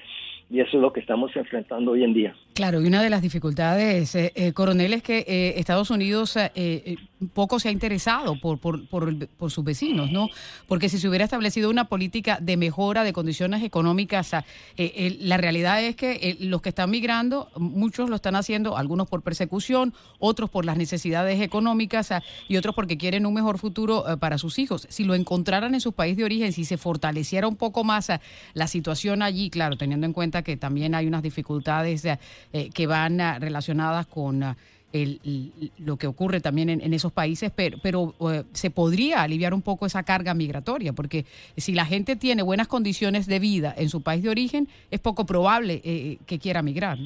y 0.49 0.61
eso 0.61 0.77
es 0.77 0.83
lo 0.83 0.93
que 0.93 1.01
estamos 1.01 1.35
enfrentando 1.35 1.93
hoy 1.93 2.05
en 2.05 2.15
día. 2.15 2.37
Claro, 2.55 2.81
y 2.81 2.87
una 2.87 3.03
de 3.03 3.11
las 3.11 3.21
dificultades, 3.21 4.15
eh, 4.15 4.33
eh 4.37 4.53
coronel, 4.53 4.95
es 4.95 5.03
que 5.03 5.25
eh, 5.27 5.55
Estados 5.59 5.91
Unidos 5.91 6.37
eh, 6.37 6.97
poco 7.35 7.59
se 7.59 7.69
ha 7.69 7.73
interesado 7.73 8.39
por, 8.41 8.61
por, 8.61 8.87
por, 8.89 9.51
sus 9.51 9.65
vecinos, 9.65 10.13
¿no? 10.13 10.29
Porque 10.69 10.89
si 10.89 10.99
se 10.99 11.09
hubiera 11.09 11.25
establecido 11.25 11.69
una 11.69 11.87
política 11.87 12.39
de 12.41 12.57
mejora 12.57 13.03
de 13.03 13.13
condiciones 13.13 13.65
económicas, 13.65 14.33
la 14.77 15.37
realidad 15.37 15.83
es 15.83 15.97
que 15.97 16.37
los 16.41 16.63
que 16.63 16.69
están 16.69 16.91
migrando, 16.91 17.49
muchos 17.57 18.09
lo 18.11 18.17
están 18.17 18.37
haciendo, 18.37 18.77
algunos 18.77 19.09
por 19.09 19.23
persecución, 19.23 19.95
otros 20.19 20.51
por 20.51 20.65
las 20.65 20.77
necesidades 20.77 21.41
económicas 21.41 22.13
y 22.49 22.57
otros 22.57 22.75
porque 22.75 22.99
quieren 22.99 23.27
un 23.27 23.35
mejor 23.35 23.59
futuro 23.59 24.05
para 24.21 24.39
sus 24.39 24.59
hijos. 24.59 24.87
Si 24.91 25.05
lo 25.05 25.15
encontraran 25.15 25.75
en 25.75 25.81
su 25.81 25.93
país 25.93 26.17
de 26.17 26.25
origen, 26.25 26.53
si 26.53 26.65
se 26.65 26.77
fortaleciera 26.77 27.49
un 27.49 27.57
poco 27.57 27.83
más 27.83 28.13
la 28.53 28.67
situación 28.67 29.23
allí, 29.23 29.49
claro, 29.49 29.77
teniendo 29.77 30.07
en 30.07 30.13
cuenta 30.13 30.36
que 30.43 30.57
también 30.57 30.95
hay 30.95 31.07
unas 31.07 31.23
dificultades 31.23 32.05
eh, 32.05 32.19
eh, 32.53 32.71
que 32.75 32.87
van 32.87 33.21
ah, 33.21 33.39
relacionadas 33.39 34.07
con 34.07 34.43
ah, 34.43 34.57
lo 35.79 35.97
que 35.99 36.07
ocurre 36.07 36.41
también 36.41 36.71
en, 36.71 36.95
esos 36.95 37.13
países, 37.13 37.53
pero, 37.55 37.77
pero 37.83 38.15
eh, 38.33 38.45
se 38.53 38.71
podría 38.71 39.23
aliviar 39.23 39.53
un 39.53 39.61
poco 39.61 39.85
esa 39.85 40.05
carga 40.05 40.33
migratoria, 40.33 40.95
porque 40.95 41.27
si 41.59 41.75
la 41.75 41.85
gente 41.85 42.17
tiene 42.17 42.43
buenas 42.43 42.67
condiciones 42.67 43.27
de 43.27 43.39
vida 43.39 43.75
en 43.77 43.91
su 43.91 44.03
país 44.03 44.23
de 44.23 44.31
origen, 44.31 44.69
es 44.91 44.99
poco 45.01 45.27
probable 45.27 45.83
que 46.27 46.39
quiera 46.39 46.63
migrar. 46.63 46.97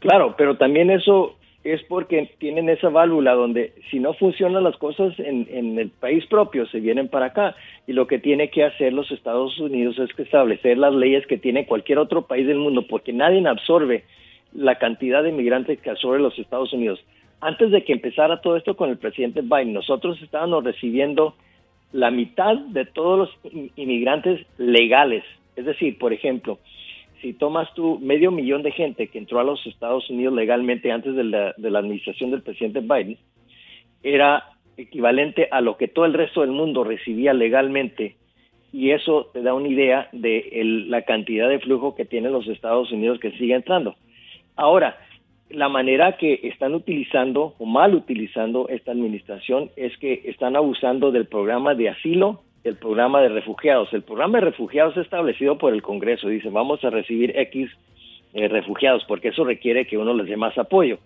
Claro, 0.00 0.34
pero 0.36 0.56
también 0.56 0.90
eso 0.90 1.36
es 1.64 1.82
porque 1.84 2.30
tienen 2.38 2.68
esa 2.68 2.90
válvula 2.90 3.32
donde 3.32 3.72
si 3.90 3.98
no 3.98 4.12
funcionan 4.12 4.64
las 4.64 4.76
cosas 4.76 5.18
en, 5.18 5.78
el 5.78 5.88
país 5.88 6.26
propio, 6.26 6.66
se 6.66 6.78
vienen 6.78 7.08
para 7.08 7.26
acá. 7.26 7.56
Y 7.86 7.94
lo 7.94 8.06
que 8.06 8.18
tiene 8.18 8.50
que 8.50 8.64
hacer 8.64 8.92
los 8.92 9.10
Estados 9.10 9.58
Unidos 9.58 9.98
es 9.98 10.12
que 10.12 10.22
establecer 10.22 10.76
las 10.76 10.94
leyes 10.94 11.26
que 11.26 11.38
tiene 11.38 11.66
cualquier 11.66 11.98
otro 11.98 12.26
país 12.26 12.46
del 12.46 12.58
mundo, 12.58 12.86
porque 12.86 13.14
nadie 13.14 13.46
absorbe 13.48 14.04
la 14.52 14.78
cantidad 14.78 15.22
de 15.22 15.30
inmigrantes 15.30 15.80
que 15.80 15.90
absorbe 15.90 16.18
los 16.20 16.38
Estados 16.38 16.72
Unidos. 16.74 17.02
Antes 17.40 17.70
de 17.70 17.82
que 17.82 17.94
empezara 17.94 18.42
todo 18.42 18.56
esto 18.56 18.76
con 18.76 18.90
el 18.90 18.98
presidente 18.98 19.40
Biden, 19.40 19.72
nosotros 19.72 20.20
estábamos 20.22 20.64
recibiendo 20.64 21.34
la 21.92 22.10
mitad 22.10 22.56
de 22.56 22.84
todos 22.84 23.18
los 23.18 23.52
inmigrantes 23.76 24.46
legales. 24.58 25.24
Es 25.56 25.64
decir, 25.64 25.96
por 25.98 26.12
ejemplo, 26.12 26.58
si 27.24 27.32
tomas 27.32 27.72
tú 27.72 27.98
medio 28.00 28.30
millón 28.30 28.62
de 28.62 28.70
gente 28.70 29.06
que 29.06 29.16
entró 29.16 29.40
a 29.40 29.44
los 29.44 29.66
Estados 29.66 30.10
Unidos 30.10 30.34
legalmente 30.34 30.92
antes 30.92 31.16
de 31.16 31.24
la, 31.24 31.54
de 31.56 31.70
la 31.70 31.78
administración 31.78 32.30
del 32.30 32.42
presidente 32.42 32.80
Biden, 32.80 33.16
era 34.02 34.44
equivalente 34.76 35.48
a 35.50 35.62
lo 35.62 35.78
que 35.78 35.88
todo 35.88 36.04
el 36.04 36.12
resto 36.12 36.42
del 36.42 36.50
mundo 36.50 36.84
recibía 36.84 37.32
legalmente 37.32 38.16
y 38.74 38.90
eso 38.90 39.30
te 39.32 39.40
da 39.40 39.54
una 39.54 39.68
idea 39.68 40.10
de 40.12 40.50
la 40.86 41.00
cantidad 41.02 41.48
de 41.48 41.60
flujo 41.60 41.94
que 41.94 42.04
tienen 42.04 42.32
los 42.32 42.46
Estados 42.46 42.92
Unidos 42.92 43.18
que 43.20 43.30
sigue 43.38 43.54
entrando. 43.54 43.96
Ahora, 44.54 44.98
la 45.48 45.70
manera 45.70 46.18
que 46.18 46.40
están 46.42 46.74
utilizando 46.74 47.54
o 47.58 47.64
mal 47.64 47.94
utilizando 47.94 48.68
esta 48.68 48.92
administración 48.92 49.70
es 49.76 49.96
que 49.96 50.24
están 50.26 50.56
abusando 50.56 51.10
del 51.10 51.26
programa 51.26 51.74
de 51.74 51.88
asilo 51.88 52.42
el 52.64 52.76
programa 52.76 53.20
de 53.20 53.28
refugiados. 53.28 53.92
El 53.92 54.02
programa 54.02 54.38
de 54.38 54.46
refugiados 54.46 54.96
es 54.96 55.04
establecido 55.04 55.58
por 55.58 55.74
el 55.74 55.82
Congreso. 55.82 56.28
Dice, 56.28 56.48
vamos 56.48 56.82
a 56.82 56.90
recibir 56.90 57.38
X 57.38 57.70
eh, 58.32 58.48
refugiados, 58.48 59.04
porque 59.06 59.28
eso 59.28 59.44
requiere 59.44 59.86
que 59.86 59.98
uno 59.98 60.14
les 60.14 60.26
dé 60.26 60.36
más 60.36 60.56
apoyo. 60.56 60.98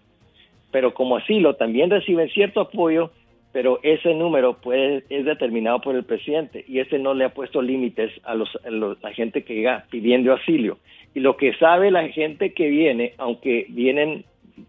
Pero 0.71 0.95
como 0.95 1.17
asilo 1.17 1.55
también 1.57 1.91
reciben 1.91 2.29
cierto 2.31 2.61
apoyo, 2.61 3.11
pero 3.53 3.81
ese 3.83 4.15
número 4.15 4.55
puede, 4.61 5.05
es 5.09 5.25
determinado 5.25 5.81
por 5.81 5.97
el 5.97 6.05
presidente 6.05 6.65
y 6.69 6.79
este 6.79 6.99
no 6.99 7.15
le 7.15 7.25
ha 7.25 7.31
puesto 7.31 7.61
límites 7.61 8.13
a, 8.25 8.35
los, 8.35 8.49
a 8.65 8.71
la 8.71 9.13
gente 9.13 9.43
que 9.43 9.55
llega 9.55 9.87
pidiendo 9.91 10.33
asilo. 10.33 10.79
Y 11.15 11.21
lo 11.21 11.37
que 11.37 11.55
sabe 11.55 11.91
la 11.91 12.09
gente 12.09 12.53
que 12.53 12.69
viene, 12.69 13.15
aunque 13.19 13.67
vienen 13.71 14.25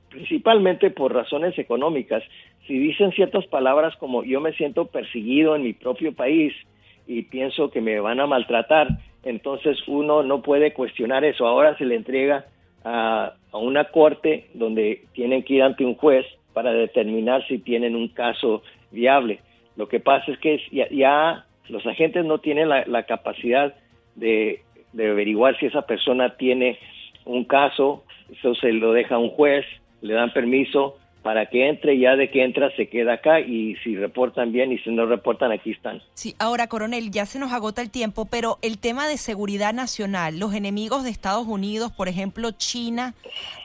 principalmente 0.09 0.89
por 0.89 1.13
razones 1.13 1.57
económicas, 1.59 2.23
si 2.65 2.77
dicen 2.77 3.11
ciertas 3.11 3.45
palabras 3.47 3.95
como 3.97 4.23
yo 4.23 4.39
me 4.39 4.53
siento 4.53 4.85
perseguido 4.85 5.55
en 5.55 5.63
mi 5.63 5.73
propio 5.73 6.13
país, 6.13 6.53
y 7.09 7.23
pienso 7.23 7.71
que 7.71 7.81
me 7.81 7.99
van 7.99 8.19
a 8.19 8.27
maltratar, 8.27 8.87
entonces 9.23 9.79
uno 9.87 10.21
no 10.21 10.43
puede 10.43 10.73
cuestionar 10.73 11.25
eso. 11.25 11.47
Ahora 11.47 11.75
se 11.75 11.85
le 11.85 11.95
entrega 11.95 12.45
a, 12.85 13.33
una 13.51 13.85
corte 13.85 14.45
donde 14.53 15.05
tienen 15.13 15.41
que 15.41 15.55
ir 15.55 15.63
ante 15.63 15.83
un 15.83 15.95
juez 15.95 16.23
para 16.53 16.71
determinar 16.71 17.45
si 17.47 17.57
tienen 17.57 17.95
un 17.95 18.09
caso 18.09 18.61
viable. 18.91 19.39
Lo 19.75 19.87
que 19.87 19.99
pasa 19.99 20.31
es 20.31 20.37
que 20.37 20.61
ya, 20.91 21.45
los 21.67 21.83
agentes 21.87 22.25
no 22.25 22.37
tienen 22.37 22.69
la, 22.69 23.03
capacidad 23.07 23.73
de, 24.15 24.61
de, 24.93 25.09
averiguar 25.09 25.57
si 25.57 25.65
esa 25.65 25.87
persona 25.87 26.37
tiene 26.37 26.77
un 27.25 27.43
caso, 27.43 28.03
eso 28.31 28.53
se 28.53 28.71
lo 28.71 28.93
deja 28.93 29.15
a 29.15 29.19
un 29.19 29.29
juez, 29.31 29.65
le 30.01 30.13
dan 30.13 30.31
permiso, 30.31 30.99
para 31.21 31.47
que 31.47 31.67
entre, 31.67 31.99
ya 31.99 32.15
de 32.15 32.29
que 32.29 32.43
entra 32.43 32.73
se 32.75 32.87
queda 32.87 33.13
acá 33.13 33.39
y 33.41 33.75
si 33.83 33.95
reportan 33.95 34.51
bien 34.51 34.71
y 34.71 34.77
si 34.79 34.89
no 34.89 35.05
reportan 35.05 35.51
aquí 35.51 35.71
están. 35.71 36.01
Sí, 36.13 36.35
ahora 36.39 36.67
coronel, 36.67 37.11
ya 37.11 37.25
se 37.25 37.39
nos 37.39 37.51
agota 37.51 37.81
el 37.81 37.89
tiempo, 37.89 38.25
pero 38.25 38.57
el 38.61 38.77
tema 38.77 39.07
de 39.07 39.17
seguridad 39.17 39.73
nacional, 39.73 40.39
los 40.39 40.53
enemigos 40.53 41.03
de 41.03 41.09
Estados 41.09 41.45
Unidos, 41.45 41.91
por 41.91 42.07
ejemplo 42.07 42.51
China, 42.51 43.15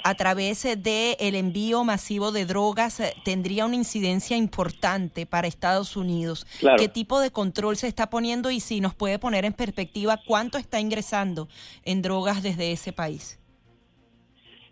a 0.02 0.14
través 0.14 0.62
de 0.62 1.16
el 1.20 1.34
envío 1.36 1.84
masivo 1.84 2.32
de 2.32 2.44
drogas 2.44 3.00
eh, 3.00 3.14
tendría 3.24 3.66
una 3.66 3.76
incidencia 3.76 4.36
importante 4.36 5.26
para 5.26 5.46
Estados 5.46 5.96
Unidos. 5.96 6.46
¿Qué 6.78 6.88
tipo 6.88 7.20
de 7.20 7.30
control 7.30 7.76
se 7.76 7.86
está 7.86 8.10
poniendo 8.10 8.50
y 8.50 8.60
si 8.60 8.80
nos 8.80 8.94
puede 8.94 9.18
poner 9.18 9.44
en 9.44 9.52
perspectiva 9.52 10.20
cuánto 10.26 10.58
está 10.58 10.80
ingresando 10.80 11.48
en 11.84 12.02
drogas 12.02 12.42
desde 12.42 12.72
ese 12.72 12.92
país? 12.92 13.38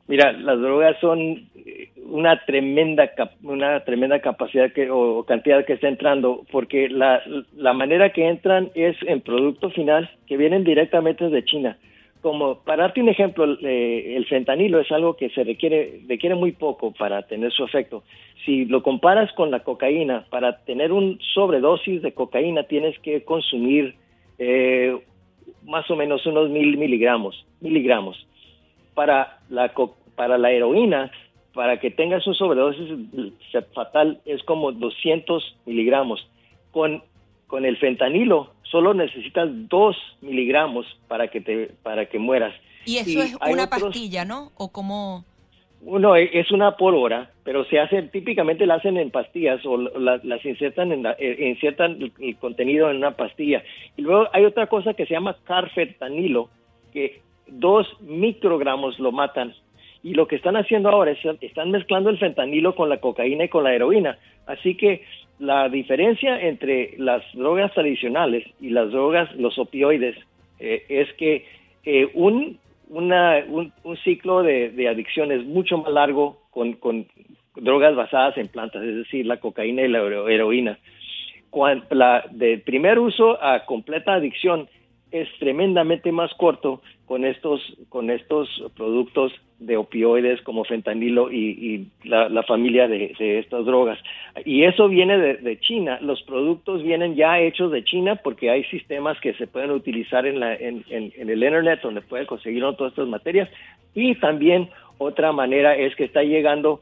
Mira, 0.09 0.33
las 0.33 0.61
drogas 0.61 0.99
son 1.01 1.49
eh, 1.55 1.91
una 2.05 2.45
tremenda 2.45 3.11
una 3.43 3.81
tremenda 3.85 4.21
capacidad 4.21 4.73
que, 4.73 4.91
o 4.91 5.25
cantidad 5.25 5.65
que 5.65 5.75
está 5.75 5.89
entrando, 5.89 6.45
porque 6.51 6.89
la, 6.89 7.23
la 7.57 7.73
manera 7.73 8.13
que 8.13 8.29
entran 8.29 8.71
es 8.75 8.97
en 9.07 9.21
producto 9.21 9.71
final 9.71 10.11
que 10.27 10.37
vienen 10.37 10.65
directamente 10.65 11.29
de 11.29 11.45
China. 11.45 11.79
Como 12.21 12.61
para 12.63 12.85
darte 12.85 13.01
un 13.01 13.09
ejemplo, 13.09 13.57
eh, 13.63 14.15
el 14.17 14.27
fentanilo 14.27 14.81
es 14.81 14.91
algo 14.93 15.17
que 15.17 15.31
se 15.31 15.43
requiere 15.43 16.01
requiere 16.09 16.35
muy 16.35 16.53
poco 16.53 16.93
para 16.93 17.23
tener 17.23 17.53
su 17.53 17.65
efecto. 17.65 18.05
Si 18.45 18.65
lo 18.65 18.83
comparas 18.83 19.33
con 19.33 19.51
la 19.51 19.61
cocaína, 19.61 20.27
para 20.31 20.59
tener 20.65 20.93
un 20.93 21.19
sobredosis 21.35 22.03
de 22.03 22.13
cocaína 22.13 22.65
tienes 22.65 22.99
que 23.01 23.23
consumir 23.25 23.95
eh, 24.39 24.97
más 25.65 25.89
o 25.91 25.97
menos 25.97 26.27
unos 26.27 26.51
mil 26.51 26.77
miligramos, 26.77 27.47
miligramos. 27.61 28.27
Para 28.95 29.39
la, 29.49 29.73
para 30.15 30.39
la 30.39 30.51
heroína, 30.51 31.11
para 31.55 31.81
que 31.81 31.91
tengas 31.91 32.27
un 32.27 32.35
sobredosis 32.35 32.91
fatal, 33.75 34.21
es 34.25 34.43
como 34.45 34.73
200 34.73 35.57
miligramos. 35.67 36.27
Con, 36.71 37.03
con 37.47 37.67
el 37.67 37.77
fentanilo 37.77 38.53
solo 38.73 38.95
necesitas 38.95 39.49
2 39.69 39.97
miligramos 40.23 40.87
para 41.07 41.29
que, 41.29 41.41
te, 41.41 41.71
para 41.83 42.07
que 42.07 42.19
mueras. 42.19 42.55
Y 42.87 42.97
eso 42.97 43.23
es 43.23 43.37
una 43.49 43.69
pastilla, 43.69 44.25
¿no? 44.25 44.51
¿O 44.57 44.73
como 44.73 45.25
Uno 45.83 46.17
e, 46.17 46.31
es 46.33 46.51
una 46.51 46.77
por 46.77 46.95
hora, 46.95 47.31
pero 47.45 47.65
se 47.67 47.79
hace, 47.79 48.03
típicamente 48.05 48.67
la 48.67 48.77
hacen 48.77 48.97
en 48.97 49.11
pastillas 49.11 49.65
o 49.67 49.77
las 49.77 50.45
insertan, 50.45 50.91
en 50.91 51.07
eh, 51.19 51.51
insertan 51.51 52.11
el, 52.19 52.37
contenido 52.39 52.91
en 52.91 52.97
una 52.97 53.13
pastilla. 53.13 53.63
Y 53.97 54.03
luego 54.03 54.27
hay 54.33 54.47
otra 54.47 54.67
cosa 54.67 54.95
que 54.95 55.07
se 55.07 55.15
llama 55.15 55.37
carfentanilo, 55.45 56.49
que 56.93 57.21
dos 57.47 57.87
microgramos 58.01 58.99
lo 58.99 59.13
matan 59.13 59.55
y 60.03 60.15
lo 60.15 60.27
que 60.27 60.37
están 60.37 60.57
haciendo 60.57 60.89
ahora 60.89 61.13
es 61.13 61.19
están 61.41 61.71
mezclando 61.71 62.11
el 62.11 62.19
fentanilo 62.19 62.75
con 62.75 62.89
la 62.89 62.99
cocaína 62.99 63.45
y 63.45 63.49
con 63.49 63.65
la 63.65 63.75
heroína. 63.75 64.19
Así 64.47 64.75
que 64.77 65.05
la 65.39 65.69
diferencia 65.69 66.41
entre 66.41 66.95
las 66.99 67.23
drogas 67.35 67.73
tradicionales 67.73 68.45
y 68.61 68.71
las 68.71 68.91
drogas, 68.91 69.33
los 69.37 69.59
opioides, 69.59 70.17
eh, 70.59 70.85
es 70.89 71.13
que 71.15 71.47
eh, 71.85 72.11
un, 72.15 72.59
un, 72.89 73.97
ciclo 74.05 74.43
de, 74.43 74.89
adicción 74.89 75.33
es 75.33 75.45
mucho 75.45 75.79
más 75.79 75.93
largo 75.93 76.39
con, 76.51 77.07
drogas 77.57 77.95
basadas 77.95 78.37
en 78.39 78.49
plantas, 78.49 78.83
es 78.83 78.97
decir, 78.97 79.27
la 79.27 79.39
cocaína 79.39 79.83
y 79.83 79.89
la 79.89 80.01
heroína. 80.01 80.79
De 82.31 82.59
primer 82.59 82.99
uso 82.99 83.43
a 83.43 83.65
completa 83.67 84.15
adicción 84.15 84.69
es 85.13 85.29
tremendamente 85.39 86.11
más 86.11 86.33
corto 86.35 86.81
con 87.07 87.25
estos, 87.25 87.61
con 87.89 88.11
estos 88.11 88.49
productos 88.77 89.33
de 89.59 89.77
opioides 89.77 90.41
como 90.43 90.65
fentanilo 90.65 91.31
y, 91.31 91.87
la, 92.05 92.43
familia 92.43 92.89
de, 92.89 93.15
estas 93.19 93.65
drogas. 93.65 93.99
Y 94.45 94.65
eso 94.65 94.89
viene 94.89 95.19
de, 95.19 95.61
China. 95.61 95.99
Los 96.01 96.23
productos 96.23 96.83
vienen 96.83 97.15
ya 97.15 97.39
hechos 97.39 97.71
de 97.71 97.85
China 97.85 98.17
porque 98.17 98.51
hay 98.51 98.65
sistemas 98.65 99.21
que 99.21 99.35
se 99.35 99.47
pueden 99.47 99.71
utilizar 99.71 100.27
en, 100.27 100.41
la, 100.41 100.55
en, 100.55 100.85
en, 100.89 101.31
el 101.31 101.43
Internet 101.43 101.81
donde 101.83 102.01
pueden 102.01 102.27
conseguir 102.27 102.63
todas 102.77 102.93
estas 102.93 103.09
materias. 103.09 103.49
Y 103.95 104.15
también 104.17 104.69
otra 104.99 105.33
manera 105.33 105.77
es 105.77 105.95
que 105.95 106.05
está 106.05 106.23
llegando 106.23 106.81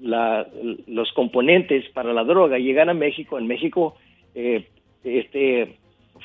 la, 0.00 0.46
los 0.86 1.12
componentes 1.12 1.88
para 1.90 2.12
la 2.12 2.24
droga. 2.24 2.58
Llegan 2.58 2.88
a 2.88 2.94
México. 2.94 3.38
En 3.38 3.46
México 3.46 3.96
eh, 4.34 4.66
este, 5.04 5.76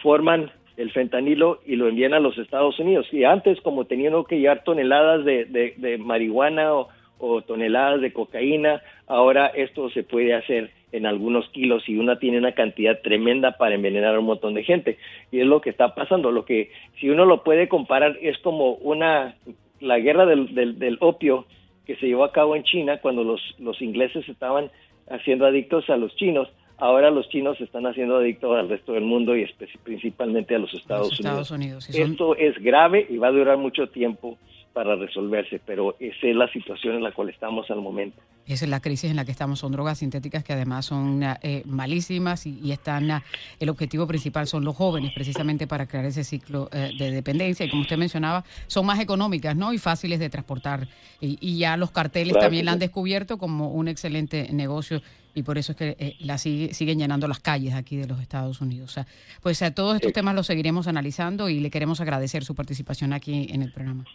forman 0.01 0.51
el 0.77 0.91
fentanilo 0.91 1.59
y 1.65 1.75
lo 1.75 1.89
envían 1.89 2.13
a 2.13 2.19
los 2.19 2.37
Estados 2.37 2.79
Unidos. 2.79 3.07
Y 3.11 3.23
antes, 3.23 3.59
como 3.61 3.85
tenían 3.85 4.13
que 4.25 4.39
llevar 4.39 4.63
toneladas 4.63 5.25
de, 5.25 5.97
marihuana 5.99 6.71
o, 6.73 7.41
toneladas 7.41 7.99
de 7.99 8.13
cocaína, 8.13 8.81
ahora 9.07 9.47
esto 9.47 9.89
se 9.89 10.03
puede 10.03 10.35
hacer 10.35 10.69
en 10.91 11.05
algunos 11.07 11.49
kilos 11.49 11.83
y 11.89 11.97
una 11.97 12.19
tiene 12.19 12.37
una 12.37 12.53
cantidad 12.53 13.01
tremenda 13.01 13.57
para 13.57 13.75
envenenar 13.75 14.15
a 14.15 14.19
un 14.19 14.25
montón 14.25 14.53
de 14.53 14.63
gente. 14.63 14.99
Y 15.31 15.39
es 15.39 15.47
lo 15.47 15.61
que 15.61 15.71
está 15.71 15.95
pasando. 15.95 16.31
Lo 16.31 16.45
que, 16.45 16.69
si 16.99 17.09
uno 17.09 17.25
lo 17.25 17.43
puede 17.43 17.67
comparar, 17.67 18.15
es 18.21 18.37
como 18.37 18.73
una, 18.73 19.35
la 19.79 19.99
guerra 19.99 20.27
del, 20.27 20.53
del, 20.53 20.97
opio 21.01 21.47
que 21.87 21.95
se 21.95 22.05
llevó 22.05 22.23
a 22.23 22.31
cabo 22.31 22.55
en 22.55 22.63
China 22.63 22.99
cuando 23.01 23.23
los, 23.23 23.41
los 23.57 23.81
ingleses 23.81 24.29
estaban 24.29 24.69
haciendo 25.09 25.47
adictos 25.47 25.89
a 25.89 25.97
los 25.97 26.15
chinos 26.17 26.47
ahora 26.77 27.09
los 27.09 27.27
chinos 27.29 27.57
se 27.57 27.63
están 27.63 27.85
haciendo 27.85 28.17
adictos 28.17 28.57
al 28.57 28.69
resto 28.69 28.93
del 28.93 29.03
mundo 29.03 29.35
y 29.35 29.47
principalmente 29.83 30.55
a 30.55 30.59
los 30.59 30.73
Estados, 30.73 31.19
Unidos. 31.51 31.89
Esto 31.89 32.35
es 32.35 32.57
grave 32.61 33.05
y 33.09 33.17
va 33.17 33.27
a 33.27 33.31
durar 33.31 33.57
mucho 33.57 33.87
tiempo 33.89 34.37
para 34.77 34.95
resolverse, 34.95 35.59
pero 35.65 35.95
esa 35.99 36.27
es 36.27 36.35
la 36.35 36.47
situación 36.49 36.97
en 36.97 37.01
la 37.01 37.11
cual 37.11 37.29
estamos 37.29 37.67
al 37.71 37.81
momento. 37.81 38.21
Esa 38.45 38.65
es 38.65 38.69
la 38.69 38.79
crisis 38.79 39.09
en 39.09 39.15
la 39.15 39.25
que 39.25 39.31
estamos. 39.31 39.57
Son 39.57 39.71
drogas 39.71 39.97
sintéticas 39.97 40.43
que 40.43 40.53
además 40.53 40.85
son 40.85 41.23
eh, 41.23 41.63
malísimas 41.65 42.45
y, 42.45 42.71
están. 42.71 43.23
el 43.59 43.69
objetivo 43.69 44.05
principal 44.05 44.45
son 44.45 44.63
los 44.63 44.75
jóvenes, 44.75 45.13
precisamente 45.15 45.65
para 45.65 45.87
crear 45.87 46.05
ese 46.05 46.23
ciclo 46.23 46.69
eh, 46.71 46.91
de 46.95 47.09
dependencia. 47.09 47.65
Y 47.65 47.71
como 47.71 47.81
usted 47.81 47.97
mencionaba, 47.97 48.43
son 48.67 48.85
más 48.85 48.99
económicas 48.99 49.55
¿no? 49.55 49.73
y 49.73 49.79
fáciles 49.79 50.19
de 50.19 50.29
transportar. 50.29 50.87
Y, 51.19 51.57
ya 51.57 51.75
los 51.75 51.89
carteles 51.89 52.37
también 52.37 52.65
la 52.65 52.73
han 52.73 52.79
descubierto 52.79 53.39
como 53.39 53.71
un 53.71 53.87
excelente 53.87 54.49
negocio 54.53 55.01
y 55.33 55.41
por 55.41 55.57
eso 55.57 55.71
es 55.71 55.75
que 55.75 55.95
eh, 55.97 56.15
la 56.19 56.37
siguen 56.37 56.99
llenando 56.99 57.27
las 57.27 57.39
calles 57.39 57.73
aquí 57.73 57.97
de 57.97 58.05
los 58.05 58.21
Estados 58.21 58.61
Unidos. 58.61 58.91
O 58.91 58.93
sea, 58.93 59.07
pues 59.41 59.59
a 59.63 59.71
todos 59.71 59.95
estos 59.95 60.13
temas 60.13 60.35
los 60.35 60.45
seguiremos 60.45 60.85
analizando 60.87 61.49
y 61.49 61.61
le 61.61 61.71
queremos 61.71 61.99
agradecer 61.99 62.45
su 62.45 62.53
participación 62.53 63.11
aquí 63.11 63.47
en 63.49 63.63
el 63.63 63.71
programa. 63.71 64.05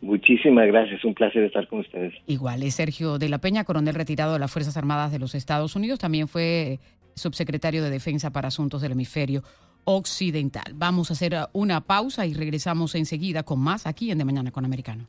Muchísimas 0.00 0.66
gracias, 0.66 1.04
un 1.04 1.14
placer 1.14 1.44
estar 1.44 1.66
con 1.68 1.80
ustedes. 1.80 2.14
Igual, 2.26 2.62
es 2.62 2.74
Sergio 2.74 3.18
de 3.18 3.28
la 3.28 3.38
Peña, 3.38 3.64
coronel 3.64 3.94
retirado 3.94 4.34
de 4.34 4.38
las 4.38 4.50
Fuerzas 4.50 4.76
Armadas 4.76 5.10
de 5.10 5.18
los 5.18 5.34
Estados 5.34 5.74
Unidos, 5.74 5.98
también 5.98 6.28
fue 6.28 6.78
subsecretario 7.14 7.82
de 7.82 7.90
Defensa 7.90 8.30
para 8.30 8.48
Asuntos 8.48 8.82
del 8.82 8.92
Hemisferio 8.92 9.42
Occidental. 9.84 10.72
Vamos 10.74 11.10
a 11.10 11.14
hacer 11.14 11.36
una 11.52 11.80
pausa 11.80 12.26
y 12.26 12.34
regresamos 12.34 12.94
enseguida 12.94 13.42
con 13.42 13.60
más 13.60 13.86
aquí 13.86 14.10
en 14.10 14.18
De 14.18 14.24
Mañana 14.24 14.50
con 14.50 14.64
Americano. 14.64 15.06